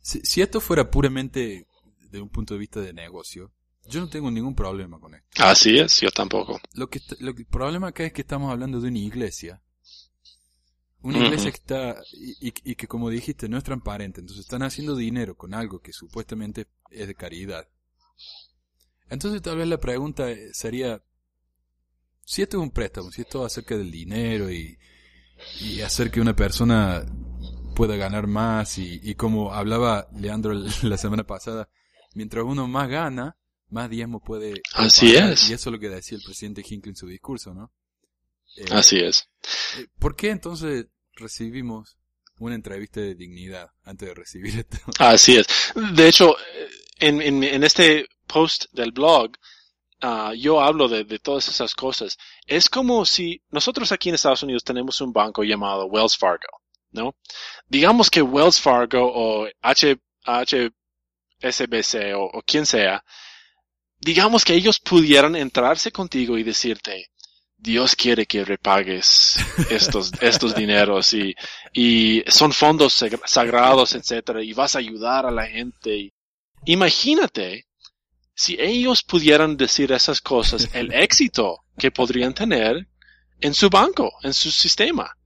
[0.00, 1.66] si, si esto fuera puramente
[2.10, 3.52] de un punto de vista de negocio,
[3.88, 5.28] yo no tengo ningún problema con esto.
[5.42, 6.60] Así es, yo tampoco.
[6.74, 9.60] Lo que, lo que- el problema acá es que estamos hablando de una iglesia.
[11.04, 14.20] Una iglesia que está, y, y- y que como dijiste, no es transparente.
[14.20, 17.68] Entonces están haciendo dinero con algo que supuestamente es de caridad.
[19.10, 21.02] Entonces tal vez la pregunta eh, sería,
[22.24, 24.78] si esto es un préstamo, si esto es acerca del dinero y,
[25.60, 27.04] y hacer que una persona
[27.74, 31.68] pueda ganar más y, y como hablaba Leandro la semana pasada,
[32.14, 33.36] mientras uno más gana,
[33.70, 34.60] más diezmo puede...
[34.74, 35.32] Así pagar.
[35.32, 35.48] es.
[35.50, 37.72] Y eso es lo que decía el presidente Hinckley en su discurso, ¿no?
[38.56, 39.28] Eh, Así es.
[39.78, 41.96] eh, ¿Por qué entonces recibimos
[42.38, 44.76] una entrevista de dignidad antes de recibir esto?
[44.98, 45.46] Así es.
[45.94, 49.32] De hecho, eh, en, en, en este post del blog,
[50.02, 52.16] ah, yo hablo de, de todas esas cosas.
[52.46, 56.60] Es como si nosotros aquí en Estados Unidos tenemos un banco llamado Wells Fargo,
[56.90, 57.14] ¿no?
[57.68, 59.96] Digamos que Wells Fargo o H,
[61.40, 63.02] HSBC o, o quien sea,
[63.98, 67.06] digamos que ellos pudieran entrarse contigo y decirte,
[67.56, 69.36] Dios quiere que repagues
[69.70, 71.34] estos, estos dineros y,
[71.72, 76.12] y son fondos sagra- sagrados, etcétera, y vas a ayudar a la gente.
[76.64, 77.66] Imagínate
[78.34, 82.88] si ellos pudieran decir esas cosas, el éxito que podrían tener
[83.40, 85.16] en su banco, en su sistema.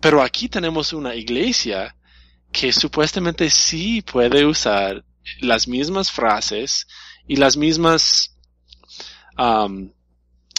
[0.00, 1.94] Pero aquí tenemos una iglesia
[2.52, 5.04] que supuestamente sí puede usar
[5.40, 6.86] las mismas frases
[7.28, 8.36] y las mismas
[9.36, 9.92] am,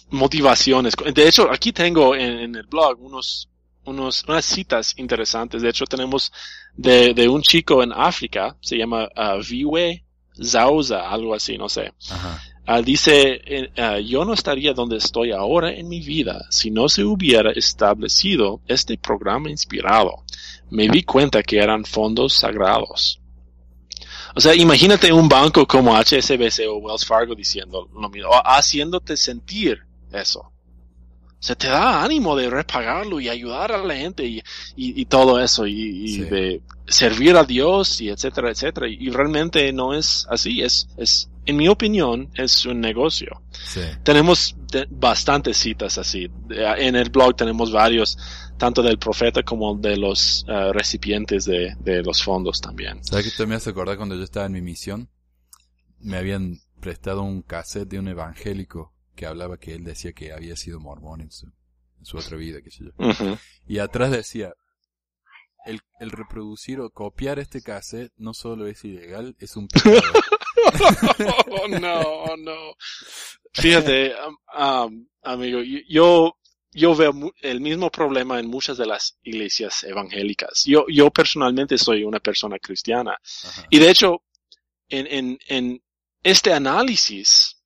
[0.09, 0.93] motivaciones.
[1.13, 3.49] De hecho, aquí tengo en, en el blog unos,
[3.85, 5.61] unos, unas citas interesantes.
[5.61, 6.31] De hecho, tenemos
[6.75, 10.05] de, de un chico en África, se llama uh, Viwe
[10.43, 11.93] Zauza, algo así, no sé.
[12.09, 12.41] Ajá.
[12.65, 16.87] Ah, dice, eh, ah, yo no estaría donde estoy ahora en mi vida si no
[16.89, 20.23] se hubiera establecido este programa inspirado.
[20.69, 23.19] Me di cuenta que eran fondos sagrados.
[24.35, 29.79] O sea, imagínate un banco como HSBC o Wells Fargo diciendo lo mismo, haciéndote sentir
[30.11, 30.50] eso.
[31.41, 34.37] O sea, te da ánimo de repagarlo y ayudar a la gente y,
[34.75, 35.73] y, y todo eso y,
[36.03, 36.21] y Sí.
[36.25, 38.87] de servir a Dios y etcétera, etcétera.
[38.87, 43.41] Y realmente no es así, es, es, en mi opinión, es un negocio.
[43.51, 43.81] Sí.
[44.03, 46.29] Tenemos de- bastantes citas así.
[46.49, 48.19] En el blog tenemos varios,
[48.59, 53.03] tanto del profeta como de los eh, recipientes de, de los fondos también.
[53.03, 55.09] ¿Sabes qué te me hace acordar cuando yo estaba en mi misión?
[55.99, 60.55] Me habían prestado un cassette de un evangélico que hablaba que él decía que había
[60.55, 62.91] sido mormón en su, en su otra vida, qué sé yo.
[62.97, 63.37] Ujú.
[63.67, 64.51] Y atrás decía,
[65.63, 70.01] el, el reproducir o copiar este cassette no solo es ilegal, es un pecado.
[71.51, 72.75] oh, no, oh, no.
[73.53, 76.39] Fíjate, um, um, amigo, yo,
[76.71, 80.63] yo veo el mismo problema en muchas de las iglesias evangélicas.
[80.65, 83.19] Yo, yo personalmente soy una persona cristiana.
[83.43, 83.67] Ajá.
[83.69, 84.23] Y de hecho,
[84.89, 85.83] en, en, en
[86.23, 87.60] este análisis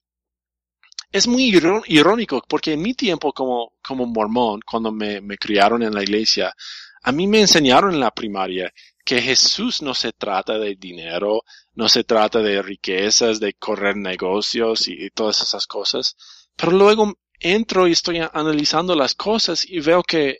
[1.16, 5.94] es muy iró- irónico porque en mi tiempo como, como mormón, cuando me, criaron en
[5.94, 6.54] la iglesia,
[7.02, 8.72] a mí me enseñaron en la primaria
[9.04, 11.42] que Jesús no se trata de dinero,
[11.74, 16.16] no se trata de riquezas, de correr negocios y, y todas esas cosas.
[16.56, 20.38] Pero luego entro y estoy analizando las cosas y veo que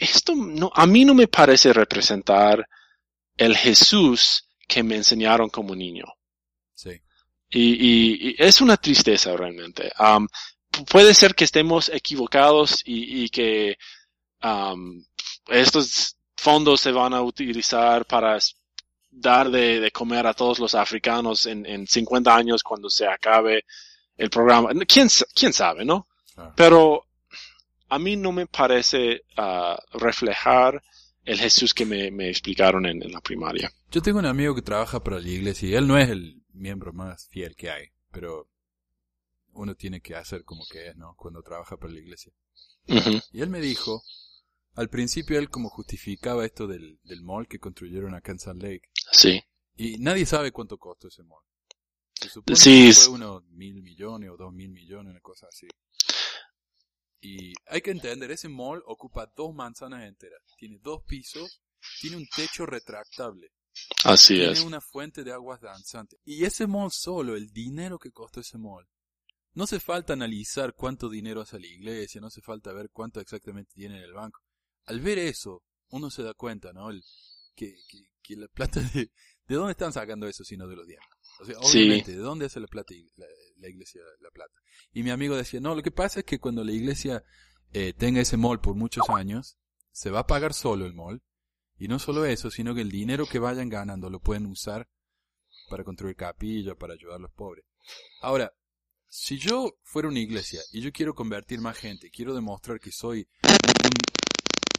[0.00, 2.66] esto no, a mí no me parece representar
[3.36, 6.04] el Jesús que me enseñaron como niño.
[7.50, 9.90] Y, y- y es una tristeza realmente.
[9.98, 13.76] Pu- puede ser que estemos equivocados y, y que
[14.40, 15.04] am,
[15.48, 18.38] estos fondos se van a utilizar para
[19.10, 23.64] dar de, de comer a todos los africanos en, en 50 años cuando se acabe
[24.16, 24.70] el programa.
[24.86, 26.06] ¿Quién, quién sabe, no?
[26.54, 27.04] Pero
[27.88, 30.80] a mí no me parece ah, reflejar
[31.24, 33.72] el Jesús que me, me explicaron en, en la primaria.
[33.90, 36.92] Yo tengo un amigo que trabaja para la iglesia y él no es el miembro
[36.92, 38.48] más fiel que hay, pero
[39.52, 41.14] uno tiene que hacer como que es, ¿no?
[41.16, 42.32] Cuando trabaja para la iglesia.
[43.32, 44.02] Y él me dijo,
[44.74, 48.88] al principio él como justificaba esto del, del mall que construyeron acá en Salt Lake,
[49.12, 49.42] Sí,
[49.76, 51.42] y nadie sabe cuánto costó ese mall.
[52.14, 55.66] Se supone Sí, que fue unos mil millones o dos mil millones, una cosa así.
[57.20, 61.60] Y hay que entender, ese mall ocupa dos manzanas enteras, tiene dos pisos,
[62.00, 63.48] tiene un techo retractable,
[64.04, 64.60] así tiene es.
[64.60, 66.18] una fuente de aguas danzantes.
[66.24, 68.86] Y ese mall solo, el dinero que costó ese mall,
[69.52, 73.72] no hace falta analizar cuánto dinero hace la iglesia, no hace falta ver cuánto exactamente
[73.74, 74.40] tiene en el banco.
[74.86, 76.88] Al ver eso, uno se da cuenta, ¿no?
[76.90, 77.02] El-
[77.54, 79.10] que, que, que la plata de...
[79.46, 81.08] ¿De dónde están sacando eso sino de los diezmos?
[81.40, 81.78] O sea, Sí.
[81.78, 83.26] obviamente, ¿de dónde hace la plata la,
[83.56, 84.52] la iglesia la plata?
[84.92, 87.24] Y mi amigo decía, no, lo que pasa es que cuando la iglesia
[87.72, 89.56] eh, tenga ese mall por muchos años,
[89.92, 91.22] se va a pagar solo el mall.
[91.78, 94.88] Y no solo eso, sino que el dinero que vayan ganando lo pueden usar
[95.70, 97.64] para construir capillas, para ayudar a los pobres.
[98.20, 98.52] Ahora,
[99.08, 103.20] si yo fuera una iglesia y yo quiero convertir más gente, quiero demostrar que soy
[103.42, 103.90] un-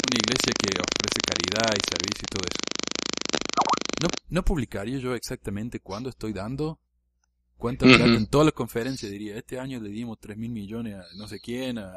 [0.07, 2.59] una iglesia que ofrece caridad y servicio y todo eso,
[4.01, 6.79] ¿no, no publicaría yo exactamente cuándo estoy dando?
[7.57, 8.05] ¿Cuánta plata?
[8.05, 11.39] En todas las conferencias diría, este año le dimos 3 mil millones a no sé
[11.39, 11.93] quién, a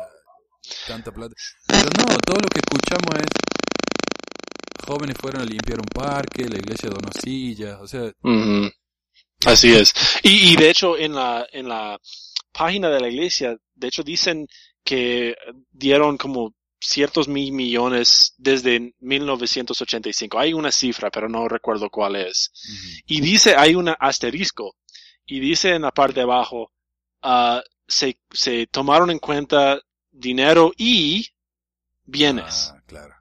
[0.86, 1.34] tanta plata.
[1.66, 6.90] Pero no, todo lo que escuchamos es, jóvenes fueron a limpiar un parque, la iglesia
[6.90, 8.70] donó sillas, o sea, Ujú.
[9.46, 9.92] Así es.
[10.22, 11.98] Y, y de hecho, en la, en la
[12.52, 14.46] página de la iglesia, de hecho dicen
[14.82, 15.34] que
[15.70, 16.54] dieron como
[16.86, 20.38] ciertos mil millones desde 1985.
[20.38, 22.50] Hay una cifra, pero no recuerdo cuál es.
[23.06, 24.76] Y dice, hay un asterisco.
[25.26, 26.72] Y dice en la parte de abajo,
[27.22, 31.26] ah, se, se tomaron en cuenta dinero y
[32.04, 32.72] bienes.
[32.74, 33.14] Ah, claro,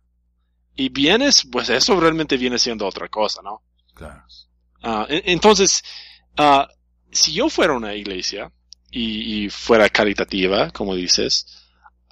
[0.76, 3.62] Y bienes, pues eso realmente viene siendo otra cosa, ¿no?
[3.93, 4.23] claro.
[4.82, 5.82] Ah, en- entonces,
[6.36, 6.67] ah,
[7.12, 8.52] si yo fuera una iglesia
[8.91, 11.62] y, y fuera caritativa, como dices,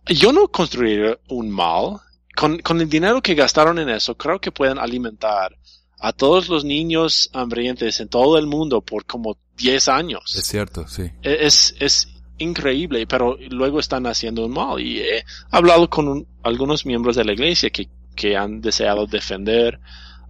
[0.08, 1.98] yo no construiría un mal.
[2.36, 5.54] Con, con el dinero que gastaron en eso, creo que pueden alimentar
[6.00, 10.34] a todos los niños hambrientos en todo el mundo por como 10 años.
[10.36, 11.04] Es cierto, sí.
[11.22, 14.80] E- es, es increíble, pero luego están haciendo un mal.
[14.80, 19.80] Y he hablado con un- algunos miembros de la iglesia que, que han deseado defender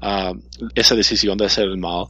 [0.02, 0.34] ah,
[0.76, 2.06] esa decisión de hacer el mal.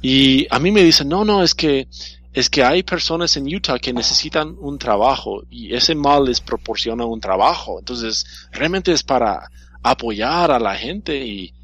[0.00, 1.86] Y a mí me dicen, no, no, es que,
[2.34, 7.04] es que hay personas en Utah que necesitan un trabajo y ese mal les proporciona
[7.04, 7.78] un trabajo.
[7.78, 9.48] Entonces, realmente es para
[9.84, 11.54] apoyar a la gente y,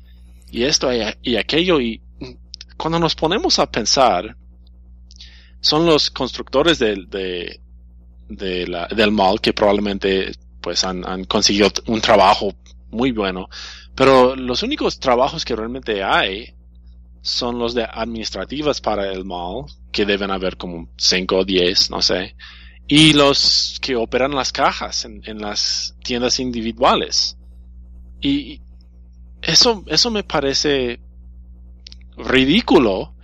[0.48, 1.80] y esto y, y aquello.
[1.80, 2.00] Y
[2.76, 4.36] cuando nos ponemos a pensar,
[5.60, 7.60] son los constructores del, de,
[8.28, 12.54] de del mall que probablemente pues han, han conseguido un trabajo
[12.92, 13.48] muy bueno.
[13.96, 16.54] Pero los únicos trabajos que realmente hay
[17.22, 22.02] son los de administrativas para el mall, que deben haber como 5 o 10, no
[22.02, 22.36] sé.
[22.86, 27.36] Y los que operan las cajas en, en las tiendas individuales.
[28.20, 28.60] Y
[29.42, 31.00] eso, eso me parece
[32.16, 33.14] ridículo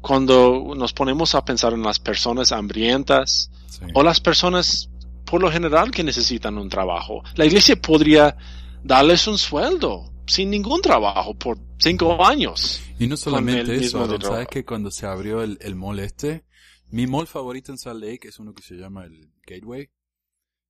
[0.00, 3.84] cuando nos ponemos a pensar en las personas hambrientas sí.
[3.94, 4.88] o las personas
[5.24, 7.22] por lo general que necesitan un trabajo.
[7.36, 8.36] La iglesia podría
[8.82, 12.80] darles un sueldo sin ningún trabajo por cinco años.
[12.98, 14.06] Y no solamente el eso.
[14.20, 16.44] ¿sabes que cuando se abrió el, el mall este,
[16.90, 19.90] mi mall favorito en Salt Lake es uno que se llama el Gateway,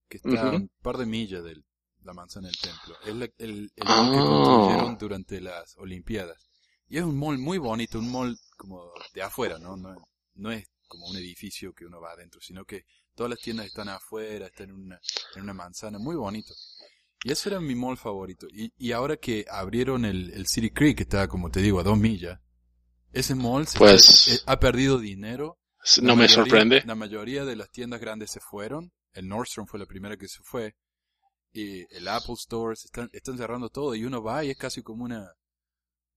[0.09, 1.63] que está a un par de millas de
[2.03, 2.95] la manzana del templo.
[3.05, 4.25] Es el, el mall que Ah.
[4.27, 6.51] construyeron durante las Olimpiadas.
[6.89, 9.77] Y es un mall muy bonito, un mall como de afuera, ¿no?
[9.77, 9.95] No,
[10.35, 13.89] no es como un edificio que uno va adentro, sino que todas las tiendas están
[13.89, 15.01] afuera, están en una,
[15.37, 16.53] en una manzana, muy bonito.
[17.23, 18.47] Y ese era mi mall favorito.
[18.51, 21.83] Y, y ahora que abrieron el, el City Creek, que está, como te digo, a
[21.83, 22.41] dos millas,
[23.13, 25.59] ese mall se Pues- eh, ha perdido dinero.
[25.97, 26.83] La No me mayoría- sorprende.
[26.87, 28.93] La mayoría de las tiendas grandes se fueron.
[29.13, 30.77] El Nordstrom fue la primera que se fue.
[31.53, 33.95] Y el Apple Store se están, están cerrando todo.
[33.95, 35.33] Y uno va y es casi como una,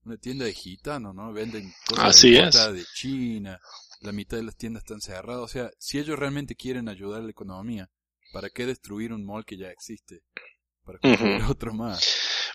[0.04, 1.32] una tienda de gitano, ¿no?
[1.32, 3.58] Venden cosas Así importadas de China.
[4.00, 5.42] La mitad de las tiendas están cerradas.
[5.42, 7.90] O sea, si ellos realmente quieren ayudar a la economía,
[8.32, 10.20] ¿para qué destruir un mall que ya existe?
[10.84, 11.50] Para construir Ujú.
[11.52, 12.04] otro más.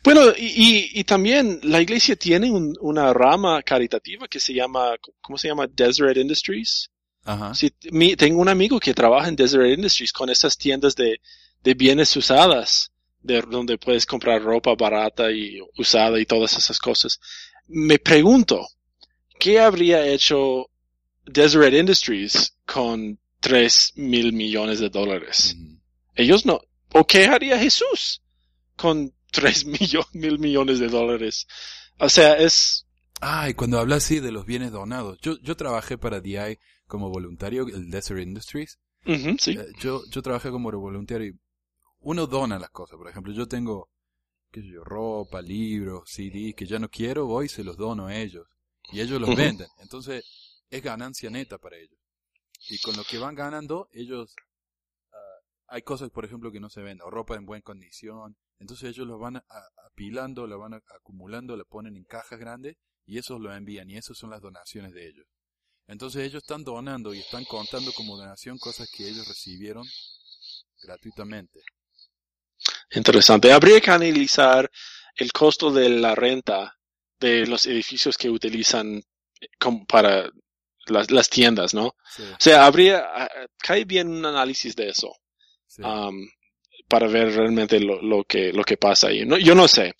[0.03, 4.95] Bueno, y, y, y también la iglesia tiene un- una rama caritativa que se llama,
[5.19, 5.67] ¿cómo se llama?
[5.67, 6.89] Deseret Industries.
[7.25, 7.53] Ajá.
[7.55, 11.19] Sí, mi- tengo un amigo que trabaja en Deseret Industries con esas tiendas de,
[11.63, 17.19] de bienes usadas, de donde puedes comprar ropa barata y usada y todas esas cosas.
[17.67, 18.65] Me pregunto,
[19.39, 20.69] ¿qué habría hecho
[21.25, 25.55] Deseret Industries con tres mil millones de dólares?
[26.15, 26.61] Ellos no,
[26.93, 28.21] ¿O qué haría Jesús
[28.75, 31.47] con tres mil millones de dólares?
[31.99, 32.85] O sea, es...
[33.21, 37.09] Ah, y cuando hablas así de los bienes donados, yo, yo trabajé para DI como
[37.09, 38.79] voluntario, el Desert Industries.
[39.05, 39.51] sí.
[39.51, 41.39] Eh, yo, yo trabajé como voluntario y
[41.99, 42.97] uno dona las cosas.
[42.97, 43.89] Por ejemplo, yo tengo,
[44.51, 48.07] qué sé yo, ropa, libros, CDs que ya no quiero, voy y se los dono
[48.07, 48.47] a ellos.
[48.91, 49.67] Y ellos los venden.
[49.79, 50.23] Entonces,
[50.69, 51.97] es ganancia neta para ellos.
[52.69, 54.33] Y con lo que van ganando, ellos
[55.69, 58.35] hay cosas, por ejemplo, que no se venden, o ropa en buena condición.
[58.59, 59.41] Entonces ellos lo van
[59.85, 64.17] apilando, lo van acumulando, lo ponen en cajas grandes y esos lo envían y esas
[64.17, 65.25] son las donaciones de ellos.
[65.87, 69.85] Entonces ellos están donando y están contando como donación cosas que ellos recibieron
[70.83, 71.61] gratuitamente.
[72.91, 73.51] Interesante.
[73.51, 74.69] Habría que analizar
[75.15, 76.77] el costo de la renta
[77.19, 78.97] de los edificios que utilizan
[79.41, 79.47] eh,
[79.87, 80.29] para
[80.87, 81.87] las, tiendas, ¿no?
[81.87, 81.95] O
[82.39, 85.15] sea, habría, ah, cae bien un análisis de eso
[86.87, 89.25] para ver realmente lo, que, lo que pasa ahí.
[89.25, 89.93] No, yo no sé.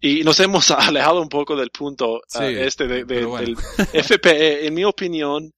[0.00, 3.56] Y nos hemos alejado un poco del punto ah, este de, del
[3.92, 4.66] FPE.
[4.66, 5.52] En mi opinión,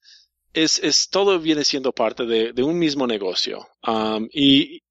[0.53, 3.69] es, es todo viene siendo parte de, un mismo negocio.
[4.33, 4.83] y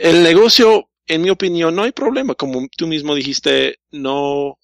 [0.00, 2.34] el negocio, en mi opinión, no hay problema.
[2.34, 4.58] Como tú mismo dijiste, no,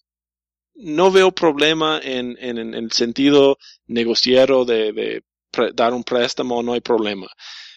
[0.74, 5.22] no veo problema en, en, en el sentido negociero de, de
[5.74, 7.26] dar un préstamo, no hay problema.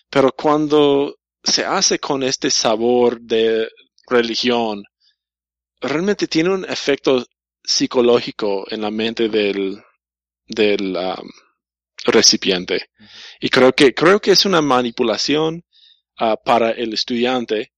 [0.10, 3.68] Pero cuando se hace con este sabor de
[4.08, 4.84] religión,
[5.82, 7.26] realmente tiene un efecto
[7.64, 9.84] psicológico en la mente del,
[10.46, 10.98] del
[12.06, 12.90] recipiente.
[13.40, 15.64] Y creo que, creo que es una manipulación
[16.20, 17.74] uh, para el estudiante,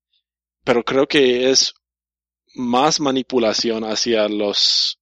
[0.64, 1.74] pero creo que es
[2.56, 5.00] más manipulación hacia los,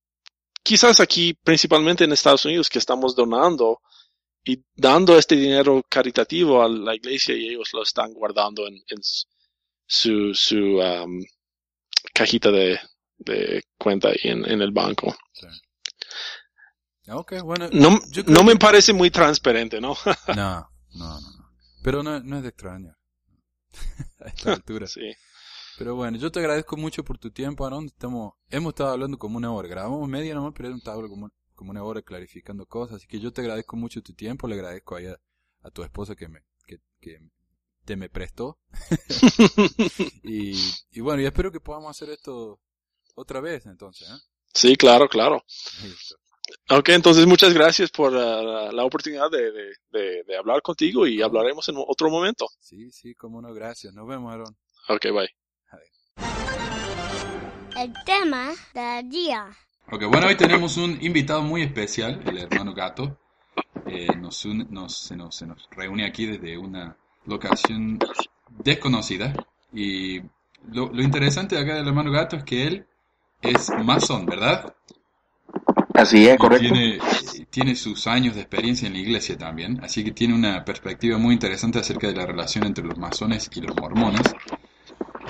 [0.61, 3.81] quizás aquí principalmente en Estados Unidos que estamos donando
[4.45, 8.79] y dando este dinero caritativo a la iglesia y ellos lo están guardando en,
[9.87, 11.23] su, su um,
[12.13, 12.79] cajita de,
[13.17, 15.15] de cuenta y en, en el banco.
[17.07, 19.95] Okay, bueno, no, no me parece muy transparente, ¿no?
[20.35, 21.49] no, no, no,
[21.83, 22.95] Pero no, no es de extraño.
[24.19, 24.87] a esta altura.
[24.87, 25.11] sí.
[25.77, 27.85] Pero bueno, yo te agradezco mucho por tu tiempo, Aaron.
[27.87, 29.67] Estamos, hemos estado hablando como una hora.
[29.67, 32.97] Grabamos media nomás, pero hemos estado como como una hora clarificando cosas.
[32.97, 34.99] Así que yo te agradezco mucho tu tiempo, le agradezco a,
[35.61, 37.19] a tu esposa que me, que, que
[37.85, 38.59] te me prestó.
[40.23, 40.53] y,
[40.91, 42.59] y bueno, y espero que podamos hacer esto
[43.15, 44.09] otra vez entonces.
[44.09, 44.21] ¿eh?
[44.53, 45.43] Sí, claro, claro.
[46.69, 51.67] Ok, entonces muchas gracias por uh, la oportunidad de, de, de, hablar contigo y hablaremos
[51.69, 52.47] en otro momento.
[52.59, 53.93] Sí, sí, como no, gracias.
[53.93, 54.55] Nos vemos, Aaron.
[54.89, 55.29] Ok, bye.
[57.77, 59.57] El tema del día.
[59.91, 63.19] Ok, bueno, hoy tenemos un invitado muy especial, el hermano Gato.
[63.85, 67.99] Eh, nos, nos, se, nos, se nos reúne aquí desde una locación
[68.49, 69.33] desconocida.
[69.71, 70.21] Y
[70.71, 72.87] lo, lo interesante de acá del hermano Gato es que él
[73.43, 74.73] es masón, ¿verdad?
[75.93, 76.67] Así es, correcto.
[76.73, 76.97] Tiene,
[77.51, 81.33] tiene, sus años de experiencia en la iglesia también, así que tiene una perspectiva muy
[81.33, 84.23] interesante acerca de la relación entre los masones y los mormones.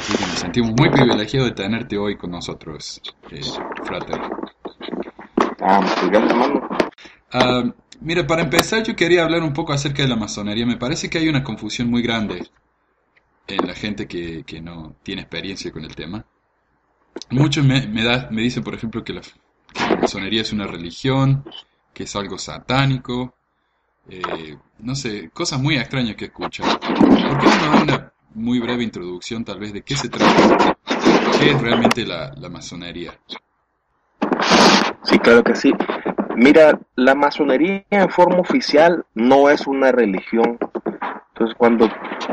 [0.06, 3.02] Así que nos sentimos muy privilegiados de tenerte hoy con nosotros,
[3.32, 3.42] eh,
[3.84, 4.22] frater.
[5.62, 5.84] Ah,
[7.32, 7.64] ah,
[8.02, 10.64] mira, para empezar yo quería hablar un poco acerca de la masonería.
[10.68, 12.48] Me parece que hay una confusión muy grande
[13.48, 16.24] en la gente que, que no tiene experiencia con el tema.
[17.32, 19.22] Muchos me, me, da, me dicen, por ejemplo, que la,
[20.00, 21.46] masonería es una religión,
[21.96, 23.34] que es algo satánico,
[24.08, 26.78] eh, no sé, cosas muy extrañas que escuchan.
[26.78, 26.94] ¿Por
[27.40, 30.78] qué no da una muy breve introducción tal vez de qué se trata,
[31.40, 33.14] qué es realmente la, la masonería.
[35.04, 35.72] Sí, claro que sí.
[36.36, 40.60] Mira, la masonería en forma oficial no es una religión.
[41.30, 41.90] Entonces, cuando,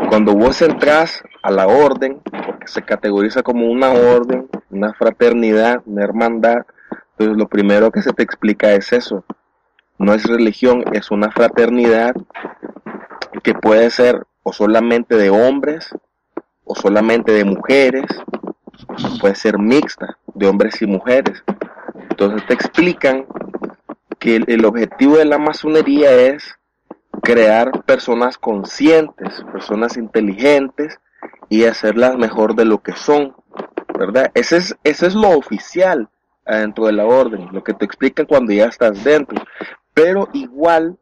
[0.08, 6.04] cuando vos entras a la orden, porque se categoriza como una orden, una fraternidad, una
[6.04, 6.66] hermandad,
[7.12, 9.24] entonces lo primero que se te explica es eso.
[9.98, 12.14] No es religión, es una fraternidad
[13.42, 15.90] que puede ser o solamente de hombres
[16.64, 18.06] o solamente de mujeres,
[19.20, 21.42] puede ser mixta, de hombres y mujeres.
[22.10, 23.26] Entonces te explican
[24.18, 26.56] que el, objetivo de la masonería es
[27.22, 30.98] crear personas conscientes, personas inteligentes
[31.48, 33.34] y hacerlas mejor de lo que son,
[33.98, 34.30] ¿verdad?
[34.34, 36.08] Ese es, ese es lo oficial
[36.46, 39.42] dentro de la orden, lo que te explican cuando ya estás dentro.
[39.94, 40.98] Pero igual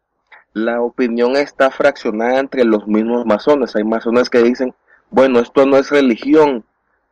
[0.53, 3.77] la opinión está fraccionada entre los mismos masones.
[3.77, 4.75] Hay masones que dicen,
[5.11, 6.65] bueno, esto no es religión,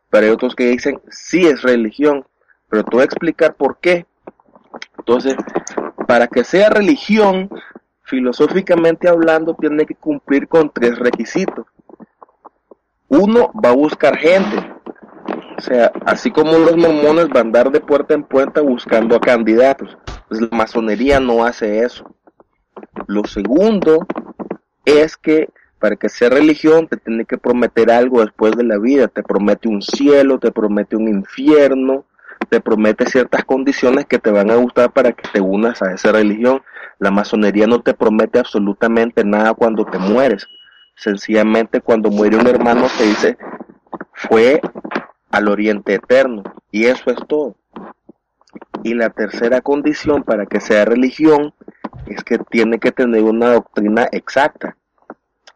[0.09, 2.25] pero hay otros que dicen, sí es religión,
[2.69, 4.05] pero te voy a explicar por qué.
[4.97, 5.35] Entonces,
[6.07, 7.49] para que sea religión,
[8.03, 11.65] filosóficamente hablando, tiene que cumplir con tres requisitos.
[13.07, 14.73] uno va a buscar gente.
[15.57, 19.19] O sea, así como los mormones van a andar de puerta en puerta buscando a
[19.19, 19.97] candidatos.
[20.27, 22.05] Pues la masonería no hace eso.
[23.09, 24.05] Lo segundo
[24.85, 25.49] es que
[25.79, 29.07] para que sea religión te tiene que prometer algo después de la vida.
[29.07, 32.05] Te promete un cielo, te promete un infierno,
[32.49, 36.11] te promete ciertas condiciones que te van a gustar para que te unas a esa
[36.11, 36.61] religión.
[36.99, 40.47] La masonería no te promete absolutamente nada cuando te mueres.
[40.95, 43.39] Sencillamente cuando muere un hermano te dice,
[44.13, 44.61] fue
[45.31, 46.43] al oriente eterno.
[46.69, 47.55] Y eso es todo.
[48.83, 51.55] Y la tercera condición para que sea religión
[52.09, 54.75] es que tiene que tener una doctrina exacta.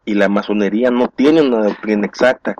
[0.04, 2.54] Y la masonería no tiene una doctrina exacta.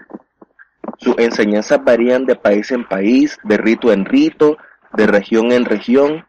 [0.99, 4.57] Sus enseñanzas varían de país en país, de rito en rito,
[4.92, 6.26] de región en región,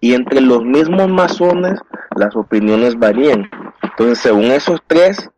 [0.00, 1.80] y entre los mismos masones
[2.16, 3.48] las opiniones varían.
[3.82, 5.30] Entonces, según esos tres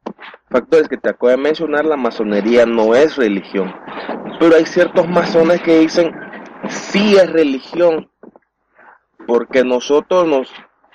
[0.51, 3.73] factores que te acabo de mencionar, la masonería no es religión.
[4.39, 6.13] Pero hay ciertos masones que dicen,
[6.69, 8.11] sí es religión,
[9.27, 10.53] porque nosotros nos,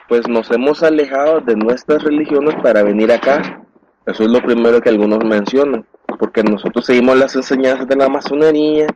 [0.07, 3.61] pues nos hemos alejado de nuestras religiones para venir acá.
[4.05, 5.85] Eso es lo primero que algunos mencionan
[6.17, 8.87] porque nosotros seguimos las enseñanzas de la masonería,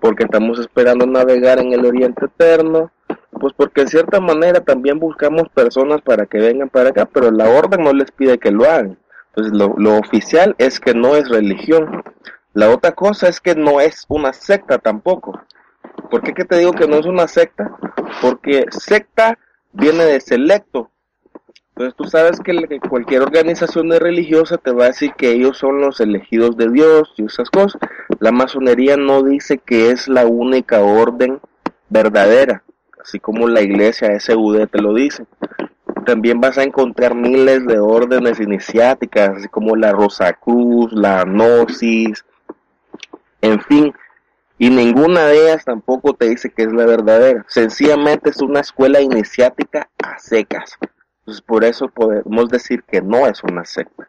[0.00, 2.90] porque estamos esperando navegar en el Oriente Eterno,
[3.40, 7.48] pues porque en cierta manera también buscamos personas para que vengan para acá, pero la
[7.48, 8.98] orden no les pide que lo hagan.
[9.28, 12.02] Entonces lo, lo oficial es que no es religión.
[12.54, 15.40] La otra cosa es que no es una secta tampoco.
[16.10, 17.76] ¿Por qué te digo que no es una secta?
[18.22, 19.38] Porque secta
[19.76, 20.90] viene de selecto,
[21.76, 26.00] entonces tú sabes que cualquier organización religiosa te va a decir que ellos son los
[26.00, 27.78] elegidos de Dios y esas cosas.
[28.18, 31.38] La masonería no dice que es la única orden
[31.90, 32.62] verdadera,
[32.98, 35.26] así como la iglesia SUD te lo dice.
[36.06, 42.24] También vas a encontrar miles de órdenes iniciáticas, así como la Rosa Cruz, la Gnosis,
[43.42, 43.92] en fin,
[44.58, 47.44] y ninguna de ellas tampoco te dice que es la verdadera.
[47.48, 50.72] Sencillamente es una escuela iniciática a secas.
[51.20, 54.08] Entonces, por eso podemos decir que no es una secta.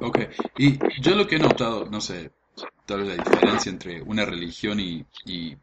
[0.00, 0.20] Ok,
[0.56, 2.30] y yo lo que he notado, no sé,
[2.86, 5.04] tal vez la diferencia entre una religión y,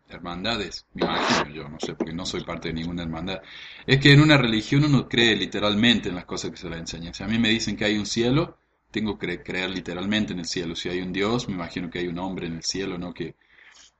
[0.09, 3.41] hermandades, me imagino yo, no sé, porque no soy parte de ninguna hermandad,
[3.87, 7.13] es que en una religión uno cree literalmente en las cosas que se le enseñan.
[7.13, 8.57] Si a mí me dicen que hay un cielo,
[8.91, 10.75] tengo que creer literalmente en el cielo.
[10.75, 13.13] Si hay un Dios, me imagino que hay un hombre en el cielo, ¿no?
[13.13, 13.35] Que,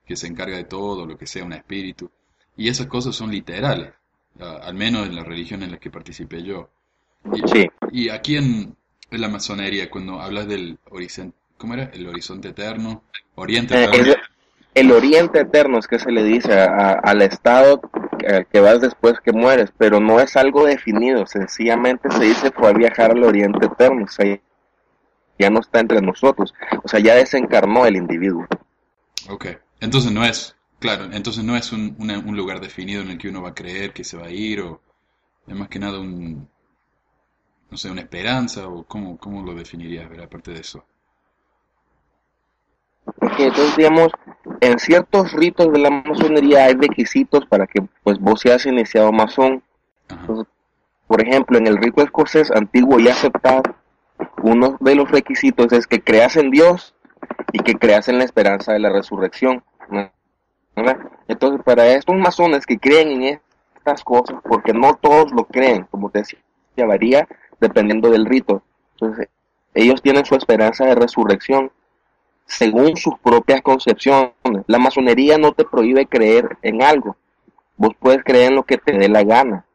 [0.06, 2.10] que se encarga de todo, lo que sea, un espíritu.
[2.56, 3.92] Y esas cosas son literales
[4.40, 6.68] al menos en la religión en la que participé yo.
[7.32, 7.70] Y, sí.
[7.90, 8.76] y aquí en,
[9.10, 11.84] la masonería, cuando hablas del horizonte, ¿cómo era?
[11.92, 13.02] El horizonte eterno,
[13.34, 14.14] oriente eh, eterno.
[14.74, 17.80] el, oriente eterno es que se le dice al estado
[18.50, 22.72] que, vas después que mueres, pero no es algo definido, sencillamente se dice fue a
[22.72, 24.38] viajar al oriente eterno, o sea,
[25.38, 28.46] ya no está entre nosotros, o sea, ya desencarnó el individuo.
[29.80, 33.40] Entonces no es Claro, entonces no es un, un, lugar definido en el que uno
[33.40, 34.80] va a creer que se va a ir, o
[35.46, 36.48] es más que nada un,
[37.70, 40.84] no sé, una esperanza, o cómo, cómo lo definirías, ver, aparte de eso.
[43.38, 44.12] Entonces, digamos,
[44.60, 49.62] en ciertos ritos de la masonería hay requisitos para que pues vos seas iniciado masón.
[51.06, 53.62] por ejemplo, en el rito escocés antiguo y aceptado,
[54.42, 56.94] uno de los requisitos es que creas en Dios
[57.52, 59.62] y que creas en la esperanza de la resurrección.
[61.28, 63.40] Entonces, para estos masones que creen en
[63.76, 66.38] estas cosas, porque no todos lo creen, como te decía,
[66.86, 67.26] varía
[67.60, 68.62] dependiendo del rito.
[68.92, 69.28] Entonces,
[69.74, 71.72] ellos tienen su esperanza de resurrección
[72.46, 74.32] según sus propias concepciones.
[74.66, 77.16] La masonería no te prohíbe creer en algo.
[77.76, 79.66] Vos puedes creer en lo que te dé la gana,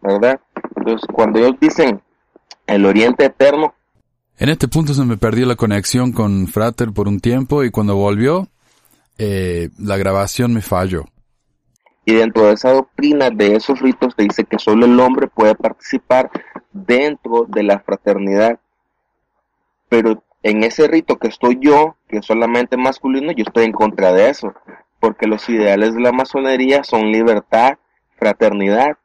[0.00, 0.40] ¿verdad?
[0.76, 2.02] Entonces, cuando ellos dicen
[2.66, 3.74] el Oriente Eterno.
[4.40, 7.96] En este punto se me perdió la conexión con Frater por un tiempo y cuando
[7.96, 8.46] volvió
[9.18, 11.06] eh, la grabación me falló.
[12.04, 15.56] Y dentro de esa doctrina de esos ritos te dice que solo el hombre puede
[15.56, 16.30] participar
[16.72, 18.60] dentro de la fraternidad.
[19.88, 24.12] Pero en ese rito que estoy yo, que es solamente masculino, yo estoy en contra
[24.12, 24.54] de eso.
[25.00, 27.78] Porque los ideales de la masonería son libertad,
[28.16, 28.98] fraternidad.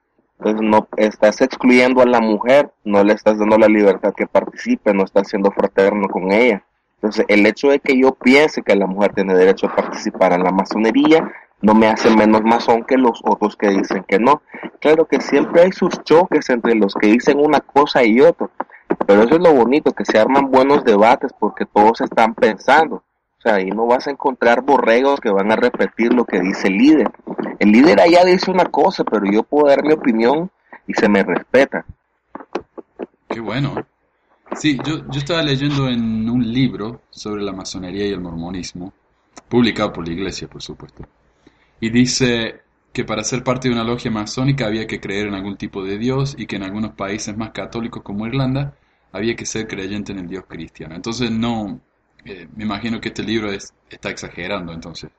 [0.44, 4.94] Entonces no estás excluyendo a la mujer, no le estás dando la libertad que participe,
[4.94, 6.66] no estás siendo fraterno con ella.
[6.96, 10.44] Entonces, el hecho de que yo piense que la mujer tiene derecho a participar en
[10.44, 11.32] la masonería
[11.62, 14.42] no me hace menos masón que los otros que dicen que no.
[14.82, 18.50] Claro que siempre hay sus choques entre los que dicen una cosa y otra,
[19.08, 23.02] pero eso es lo bonito, que se arman buenos debates porque todos están pensando.
[23.44, 26.78] Sea, ahí no vas a encontrar borregos que van a repetir lo que dice el
[26.78, 27.12] líder.
[27.60, 30.50] El líder allá dice una cosa, pero yo puedo dar mi opinión
[30.88, 31.86] y se me respeta.
[33.28, 33.86] Qué bueno.
[34.56, 38.94] Sí, yo, yo estaba leyendo en un libro sobre la masonería y el mormonismo,
[39.50, 41.04] publicado por la iglesia, por supuesto,
[41.82, 42.62] y dice
[42.94, 45.98] que para ser parte de una logia masónica había que creer en algún tipo de
[45.98, 48.76] Dios y que en algunos países más católicos como Irlanda
[49.12, 50.96] había que ser creyente en el Dios cristiano.
[50.96, 51.82] Entonces no,
[52.26, 55.10] eh, me imagino que este libro es, está exagerando entonces,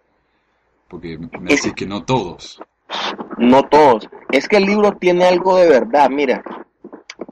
[0.88, 2.62] porque me decís que no todos.
[3.38, 4.08] No todos.
[4.30, 6.08] Es que el libro tiene algo de verdad.
[6.10, 6.42] Mira,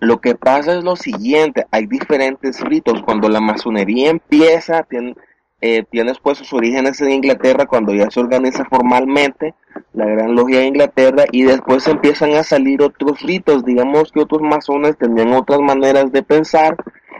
[0.01, 3.03] lo que pasa es lo siguiente, hay diferentes ritos.
[3.03, 5.15] Cuando la masonería empieza, tiene,
[5.61, 9.55] eh, tienes pues sus orígenes en Inglaterra cuando ya se organiza formalmente
[9.93, 14.43] la Gran Logia de Inglaterra y después empiezan a salir otros ritos, digamos que otros
[14.43, 16.77] masones tenían otras maneras de pensar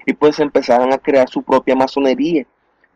[0.07, 2.47] y pues empezaron a crear su propia masonería.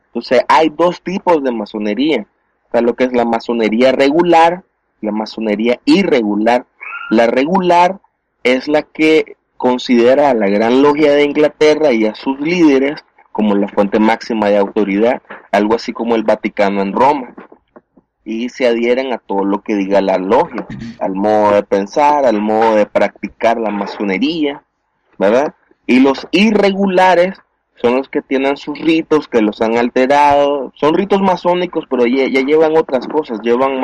[0.06, 2.26] Entonces hay dos tipos de masonería,
[2.64, 4.64] está lo que es la masonería regular,
[5.00, 6.66] la masonería irregular.
[7.10, 8.00] La regular
[8.42, 13.54] es la que considera a la Gran Logia de Inglaterra y a sus líderes como
[13.54, 15.20] la fuente máxima de autoridad,
[15.52, 17.34] algo así como el Vaticano en Roma.
[18.24, 20.66] Y se adhieren a todo lo que diga la logia,
[20.98, 24.62] al modo de pensar, al modo de practicar la masonería,
[25.18, 25.54] ¿verdad?
[25.86, 27.38] Y los irregulares
[27.76, 32.26] son los que tienen sus ritos, que los han alterado, son ritos masónicos, pero ya,
[32.26, 33.80] llevan otras cosas, llevan,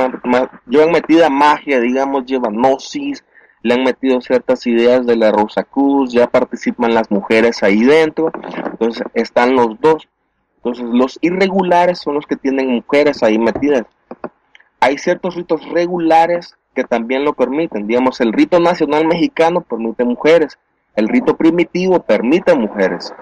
[0.67, 3.23] llevan metida magia, digamos, llevan gnosis,
[3.63, 8.33] le han metido ciertas ideas de la Rosa Cruz, ya participan las mujeres ahí dentro,
[8.65, 10.09] entonces están los dos.
[10.57, 13.85] Entonces los irregulares son los que tienen mujeres ahí metidas.
[14.81, 17.87] Hay ciertos ritos regulares que también lo permiten.
[17.87, 20.59] Digamos, el rito nacional mexicano permite mujeres.
[20.95, 23.15] El rito primitivo permite mujeres.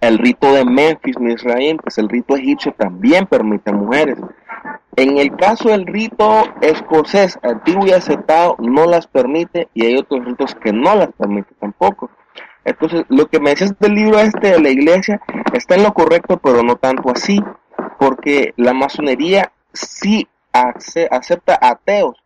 [0.00, 4.18] El rito de Memphis, Misraim, pues el rito egipcio también permite mujeres.
[4.96, 10.24] En el caso del rito escocés, antiguo y aceptado, no las permite y hay otros
[10.24, 12.10] ritos que no las permite tampoco.
[12.64, 15.20] Entonces, lo que me decías del libro este de la iglesia
[15.52, 17.40] está en lo correcto, pero no tanto así,
[17.98, 22.19] porque la masonería sí acepta ateos,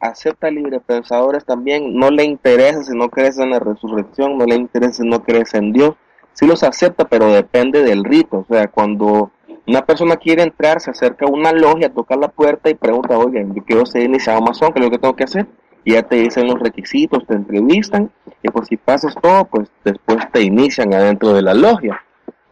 [0.00, 5.02] acepta librepensadores también, no le interesa si no crees en la resurrección, no le interesa
[5.02, 5.94] si no crees en Dios,
[6.32, 9.30] sí los acepta, pero depende del rito, o sea, cuando
[9.66, 13.46] una persona quiere entrar, se acerca a una logia, toca la puerta y pregunta, oye,
[13.54, 15.46] yo quiero ser iniciado masón, ¿qué es lo que tengo que hacer?
[15.84, 18.10] Y ya te dicen los requisitos, te entrevistan,
[18.42, 22.02] y por si pasas todo, pues después te inician adentro de la logia.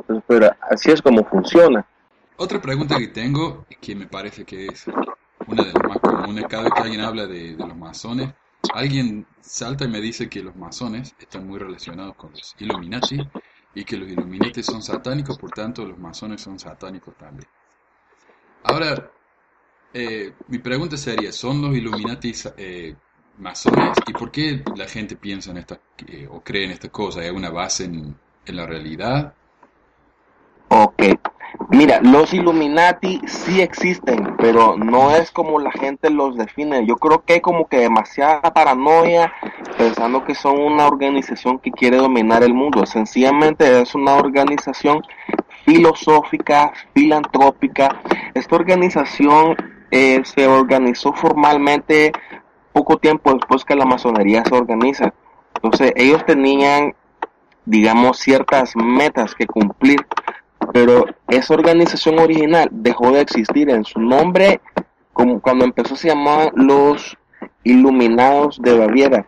[0.01, 1.84] Entonces, pero así es como funciona.
[2.36, 4.86] Otra pregunta que tengo, que me parece que es
[5.49, 8.32] una de las más comunes, cada vez que alguien habla de, los masones,
[8.74, 13.18] alguien salta y me dice que los masones están muy relacionados con los Illuminati
[13.74, 17.49] y que los Illuminati son satánicos, por tanto los masones son satánicos también.
[18.64, 19.11] Ahora,
[19.94, 22.94] eh, mi pregunta sería, ¿son los Illuminati eh,
[23.38, 23.96] masones?
[24.07, 27.22] ¿Y por qué la gente piensa en esta, eh, o cree en estas cosas?
[27.22, 29.34] ¿Hay alguna base en, en la realidad?
[30.68, 31.03] Ok,
[31.71, 36.87] Mira, los Illuminati sí existen, pero no es como la gente los define.
[36.87, 39.35] Yo creo que hay como que demasiada paranoia
[39.77, 42.87] pensando que son una organización que quiere dominar el mundo.
[42.87, 45.03] Sencillamente es una organización
[45.66, 48.01] filosófica, filantrópica.
[48.33, 49.55] Esta organización
[49.91, 52.12] eh, se organizó formalmente
[52.73, 55.12] poco tiempo después que la masonería se organiza.
[55.57, 56.95] Entonces ellos tenían,
[57.66, 60.07] digamos, ciertas metas que cumplir
[60.79, 64.61] pero esa organización original dejó de existir en su nombre
[65.12, 67.16] como cuando empezó se llamaban los
[67.64, 69.26] Iluminados de Baviera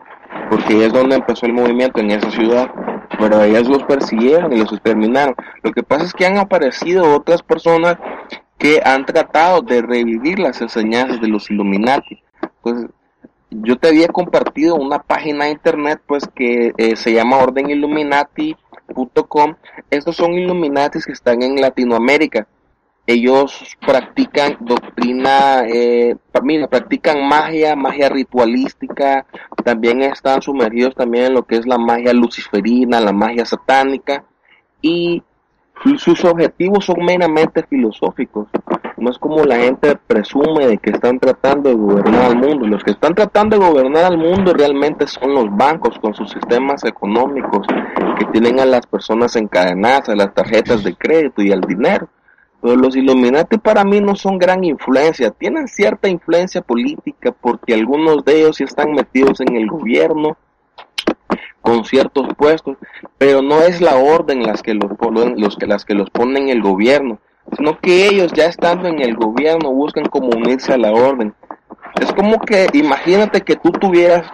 [0.49, 2.71] porque es donde empezó el movimiento en esa ciudad
[3.19, 5.35] pero ellos los persiguieron y los exterminaron.
[5.61, 7.97] Lo que pasa es que han aparecido otras personas
[8.57, 12.23] que han tratado de revivir las enseñanzas de los Illuminati.
[12.61, 12.87] Pues
[13.51, 18.55] yo te había compartido una página de internet pues que eh, se llama Orden Illuminati
[18.93, 19.55] Com.
[19.89, 22.47] Estos son Illuminatis que están en Latinoamérica.
[23.07, 29.25] Ellos practican doctrina, eh, mira, practican magia, magia ritualística,
[29.63, 34.23] también están sumergidos también en lo que es la magia luciferina, la magia satánica,
[34.81, 35.23] y
[35.97, 38.47] sus objetivos son meramente filosóficos.
[39.01, 42.67] No es como la gente presume de que están tratando de gobernar al mundo.
[42.67, 46.83] Los que están tratando de gobernar al mundo realmente son los bancos con sus sistemas
[46.83, 47.65] económicos
[48.19, 52.09] que tienen a las personas encadenadas a las tarjetas de crédito y al dinero.
[52.61, 58.23] Pero los Illuminati para mí no son gran influencia, tienen cierta influencia política porque algunos
[58.23, 60.37] de ellos sí están metidos en el gobierno
[61.63, 62.77] con ciertos puestos,
[63.17, 64.91] pero no es la orden las que los,
[65.37, 67.17] los las que los ponen el gobierno,
[67.55, 71.33] sino que ellos ya estando en el gobierno buscan como unirse a la orden.
[71.99, 74.25] Es como que imagínate que tú tuvieras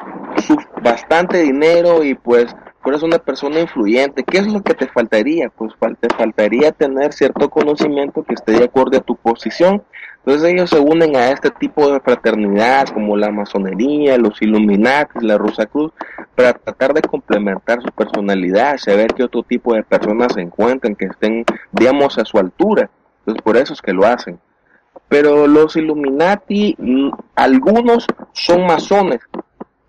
[0.82, 5.50] bastante dinero y pues fueras una persona influyente, ¿qué es lo que te faltaría?
[5.50, 9.84] Pues te faltaría tener cierto conocimiento que esté de acuerdo a tu posición.
[10.20, 15.38] Entonces ellos se unen a este tipo de fraternidad como la masonería, los Illuminati, la
[15.38, 15.92] Rosa Cruz,
[16.36, 21.06] para tratar de complementar su personalidad, saber qué otro tipo de personas se encuentran que
[21.06, 22.90] estén, digamos, a su altura.
[23.28, 24.40] Entonces por eso es que lo hacen.
[25.10, 29.20] Pero los Illuminati, mm, algunos son masones,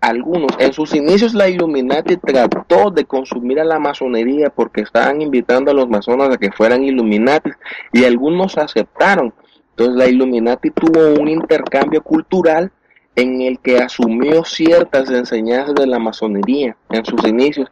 [0.01, 0.51] algunos.
[0.59, 5.73] En sus inicios la Illuminati trató de consumir a la masonería porque estaban invitando a
[5.73, 7.51] los masones a que fueran Illuminati
[7.93, 9.33] y algunos aceptaron.
[9.69, 12.71] Entonces la Illuminati tuvo un intercambio cultural
[13.15, 17.69] en el que asumió ciertas enseñanzas de la masonería en sus inicios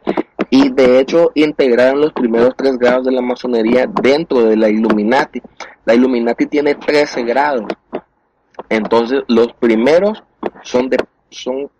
[0.50, 5.40] y de hecho integraron los primeros tres grados de la masonería dentro de la Illuminati.
[5.84, 7.64] La Illuminati tiene 13 grados.
[8.68, 10.22] Entonces los primeros
[10.62, 10.98] son de
[11.30, 11.70] son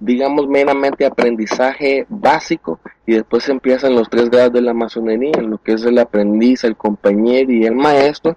[0.00, 5.72] digamos, meramente aprendizaje básico y después empiezan los tres grados de la masonería, lo que
[5.72, 8.36] es el aprendiz, el compañero y el maestro,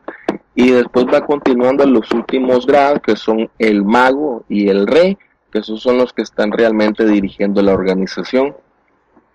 [0.56, 5.18] y después va continuando los últimos grados, que son el mago y el rey,
[5.52, 8.56] que esos son los que están realmente dirigiendo la organización.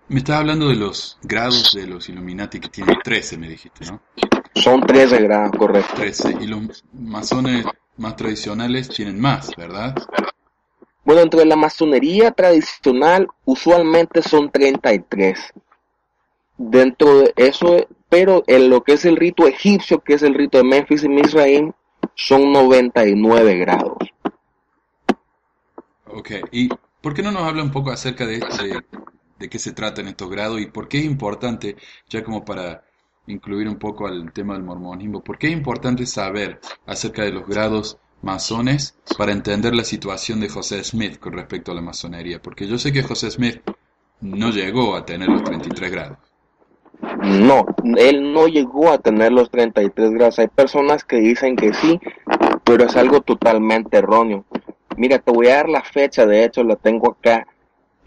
[0.09, 4.01] Me estás hablando de los grados de los Illuminati que tienen 13, me dijiste, ¿no?
[4.55, 5.95] Son 13 grados, correcto.
[5.95, 7.65] 13, y los masones
[7.97, 9.95] más tradicionales tienen más, ¿verdad?
[11.03, 15.53] Bueno, dentro de la masonería tradicional usualmente son 33.
[16.57, 20.57] Dentro de eso, pero en lo que es el rito egipcio, que es el rito
[20.57, 21.73] de Memphis y Misraim,
[22.15, 23.97] son 99 grados.
[26.05, 26.69] Ok, ¿y
[27.01, 28.83] por qué no nos habla un poco acerca de, de,
[29.39, 31.75] de qué se tratan estos grados y por qué es importante,
[32.09, 32.83] ya como para
[33.27, 37.47] incluir un poco al tema del mormonismo, por qué es importante saber acerca de los
[37.47, 42.67] grados masones para entender la situación de José Smith con respecto a la masonería, porque
[42.67, 43.61] yo sé que José Smith
[44.21, 46.17] no llegó a tener los 33 grados.
[47.21, 47.65] No,
[47.97, 50.39] él no llegó a tener los 33 grados.
[50.39, 51.99] Hay personas que dicen que sí,
[52.63, 54.45] pero es algo totalmente erróneo.
[54.95, 57.45] Mira, te voy a dar la fecha, de hecho la tengo acá.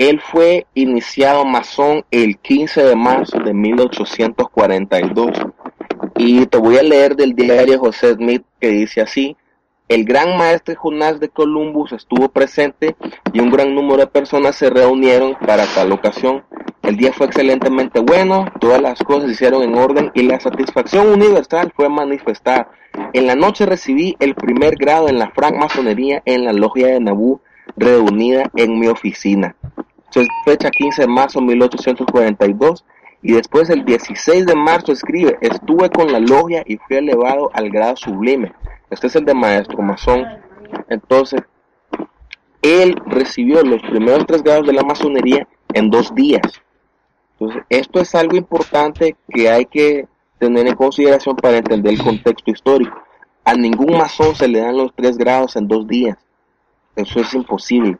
[0.01, 5.31] Él fue iniciado masón el 15 de marzo de 1842.
[6.17, 9.37] Y te voy a leer del diario José Smith que dice así,
[9.89, 12.97] el gran maestre Jonás de Columbus estuvo presente
[13.35, 16.45] y un gran número de personas se reunieron para tal ocasión.
[16.81, 21.09] El día fue excelentemente bueno, todas las cosas se hicieron en orden y la satisfacción
[21.09, 22.71] universal fue manifestada.
[23.13, 27.43] En la noche recibí el primer grado en la francmasonería en la logia de Nabú,
[27.77, 29.57] reunida en mi oficina.
[30.45, 32.85] Fecha 15 de marzo de 1842
[33.23, 37.71] y después el 16 de marzo escribe, estuve con la logia y fui elevado al
[37.71, 38.53] grado sublime.
[38.89, 40.25] Este es el de maestro masón.
[40.89, 41.43] Entonces,
[42.63, 46.63] él recibió los primeros tres grados de la masonería en dos días.
[47.39, 50.09] Entonces, esto es algo importante que hay que
[50.39, 53.03] tener en consideración para entender el contexto histórico.
[53.45, 56.19] A ningún masón se le dan los tres grados en dos días.
[56.97, 57.99] Eso es imposible.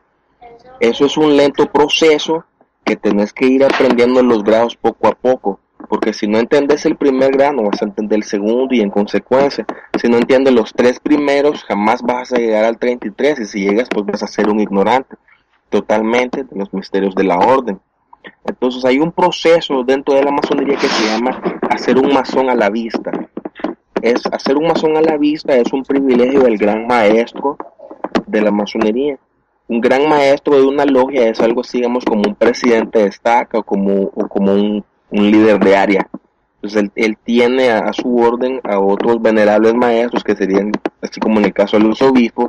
[0.81, 2.43] Eso es un lento proceso
[2.83, 5.61] que tenés que ir aprendiendo los grados poco a poco
[5.91, 9.65] porque si no entiendes el primer grado, vas a entender el segundo y en consecuencia,
[9.99, 13.89] si no entiendes los tres primeros, jamás vas a llegar al 33 y si llegas,
[13.89, 15.15] pues vas a ser un ignorante
[15.69, 17.79] totalmente de los misterios de la orden.
[18.45, 22.55] Entonces hay un proceso dentro de la masonería que se llama hacer un masón a
[22.55, 23.11] la vista.
[24.01, 27.57] Es hacer un masón a la vista es un privilegio del gran maestro
[28.27, 29.17] de la masonería.
[29.71, 33.59] Un gran maestro de una logia es algo así, digamos, como un presidente de estaca
[33.59, 36.09] o como, como un un líder de área.
[36.55, 41.45] Entonces él, tiene a, su orden a otros venerables maestros que serían, así como en
[41.45, 42.47] el caso de los obispos,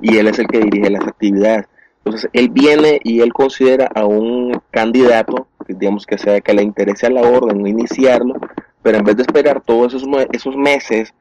[0.00, 1.66] y él es el que dirige las actividades.
[2.04, 7.06] Entonces él viene y él considera a un candidato, digamos que sea que le interese
[7.06, 8.34] a la orden, iniciarlo,
[8.82, 11.14] pero en vez de esperar todos esos, esos meses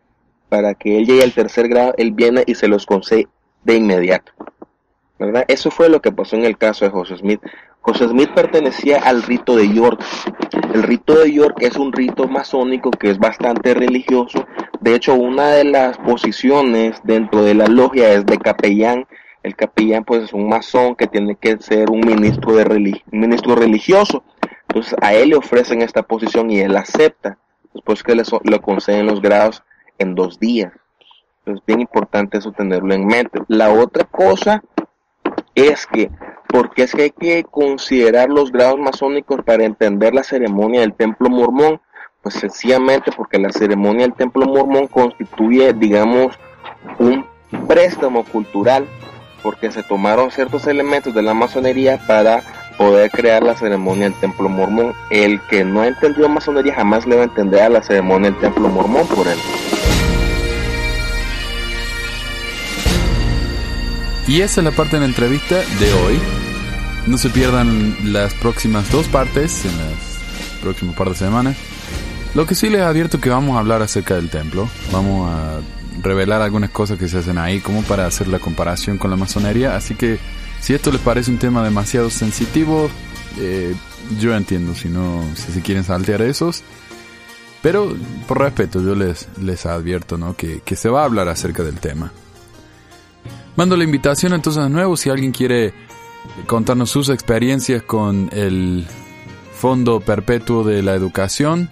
[0.49, 3.27] para que él llegue al tercer grado, él viene y se los concede
[3.63, 4.31] de inmediato.
[5.47, 7.41] Eso fue lo que pasó en el caso de José Smith.
[7.81, 10.03] José Smith pertenecía al rito de York.
[10.73, 14.45] El rito de York es un rito masónico que es bastante religioso.
[14.79, 19.07] De hecho, una de las posiciones dentro de la logia es de capellán.
[19.41, 24.23] El capellán pues es un masón que tiene que ser un ministro, de ministro religioso.
[24.67, 27.37] Entonces a él le ofrecen esta posición y él acepta.
[27.73, 29.63] Después que le, le conceden los grados
[29.97, 30.73] en dos días.
[31.45, 33.39] Es bien importante eso tenerlo en mente.
[33.47, 34.61] La otra cosa
[35.57, 36.09] es que
[36.47, 41.29] porque es que hay que considerar los grados masónicos para entender la ceremonia del templo
[41.29, 41.81] mormón,
[42.21, 46.37] pues sencillamente porque la ceremonia del templo mormón constituye, digamos,
[46.99, 47.25] un
[47.67, 48.87] préstamo cultural,
[49.43, 52.43] porque se tomaron ciertos elementos de la masonería para
[52.77, 54.93] poder crear la ceremonia del templo mormón.
[55.09, 58.39] El que no ha entendido masonería jamás le va a entender a la ceremonia del
[58.39, 59.37] templo mormón por él.
[64.27, 66.19] Y esa es la parte de la entrevista de hoy.
[67.05, 71.55] No se pierdan las próximas dos partes en las próximas par de semanas.
[72.35, 74.67] Lo que sí les advierto que vamos a hablar acerca del templo.
[74.91, 75.61] Vamos a
[76.03, 79.77] revelar algunas cosas que se hacen ahí como para hacer la comparación con la masonería.
[79.77, 80.19] Así que
[80.59, 82.89] si esto les parece un tema demasiado sensitivo,
[83.39, 83.73] eh,
[84.19, 86.63] yo entiendo si no, si se quieren saltear esos.
[87.61, 87.95] Pero
[88.27, 90.35] por respeto yo les, les advierto ¿no?
[90.35, 92.11] que, que se va a hablar acerca del tema.
[93.57, 95.73] Mando la invitación entonces de nuevo si alguien quiere
[96.45, 98.85] contarnos sus experiencias con el
[99.51, 101.67] Fondo Perpetuo de la Educación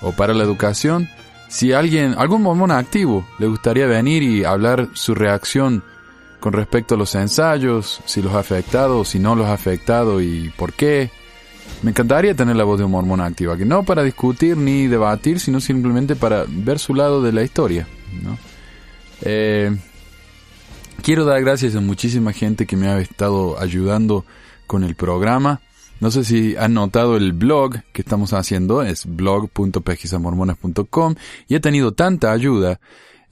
[0.00, 1.08] o para la Educación.
[1.48, 5.82] Si alguien, algún mormón activo, le gustaría venir y hablar su reacción
[6.38, 10.52] con respecto a los ensayos, si los ha afectado, si no los ha afectado y
[10.56, 11.10] por qué.
[11.82, 15.40] Me encantaría tener la voz de un mormón activo, que no para discutir ni debatir,
[15.40, 17.88] sino simplemente para ver su lado de la historia.
[18.22, 18.38] ¿no?
[19.22, 19.76] Eh,
[21.02, 24.24] Quiero dar gracias a muchísima gente que me ha estado ayudando
[24.66, 25.60] con el programa.
[26.00, 31.14] No sé si han notado el blog que estamos haciendo, es blog.pesquisamormonas.com
[31.48, 32.80] y he tenido tanta ayuda,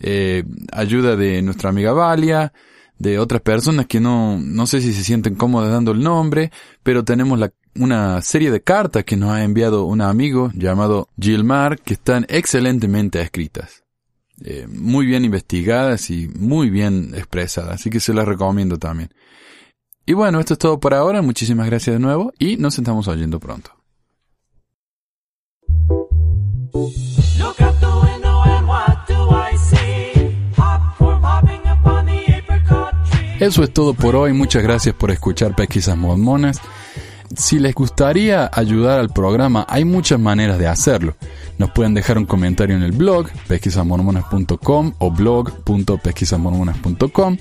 [0.00, 2.52] eh, ayuda de nuestra amiga Valia,
[2.98, 6.52] de otras personas que no, no sé si se sienten cómodas dando el nombre,
[6.82, 11.80] pero tenemos la, una serie de cartas que nos ha enviado un amigo llamado Gilmar
[11.80, 13.81] que están excelentemente escritas.
[14.44, 19.10] Eh, muy bien investigadas y muy bien expresadas, así que se las recomiendo también.
[20.04, 23.38] Y bueno, esto es todo por ahora, muchísimas gracias de nuevo y nos estamos oyendo
[23.38, 23.70] pronto.
[33.38, 36.60] Eso es todo por hoy, muchas gracias por escuchar Pesquisas Mormonas.
[37.36, 41.16] Si les gustaría ayudar al programa, hay muchas maneras de hacerlo.
[41.58, 47.38] Nos pueden dejar un comentario en el blog pesquisamormonas.com o blog.pesquisamormonas.com,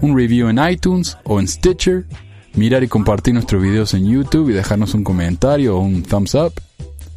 [0.00, 2.06] un review en iTunes o en Stitcher,
[2.54, 6.54] mirar y compartir nuestros videos en YouTube y dejarnos un comentario o un thumbs up,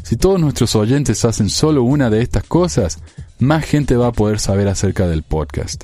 [0.02, 2.98] Si todos nuestros oyentes hacen solo una de estas cosas,
[3.40, 5.84] más gente va a poder saber acerca del podcast.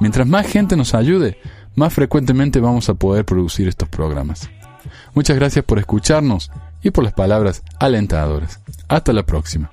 [0.00, 1.38] Mientras más gente nos ayude,
[1.74, 4.48] más frecuentemente vamos a poder producir estos programas.
[5.14, 6.50] Muchas gracias por escucharnos
[6.82, 8.60] y por las palabras alentadoras.
[8.88, 9.70] Hasta la próxima.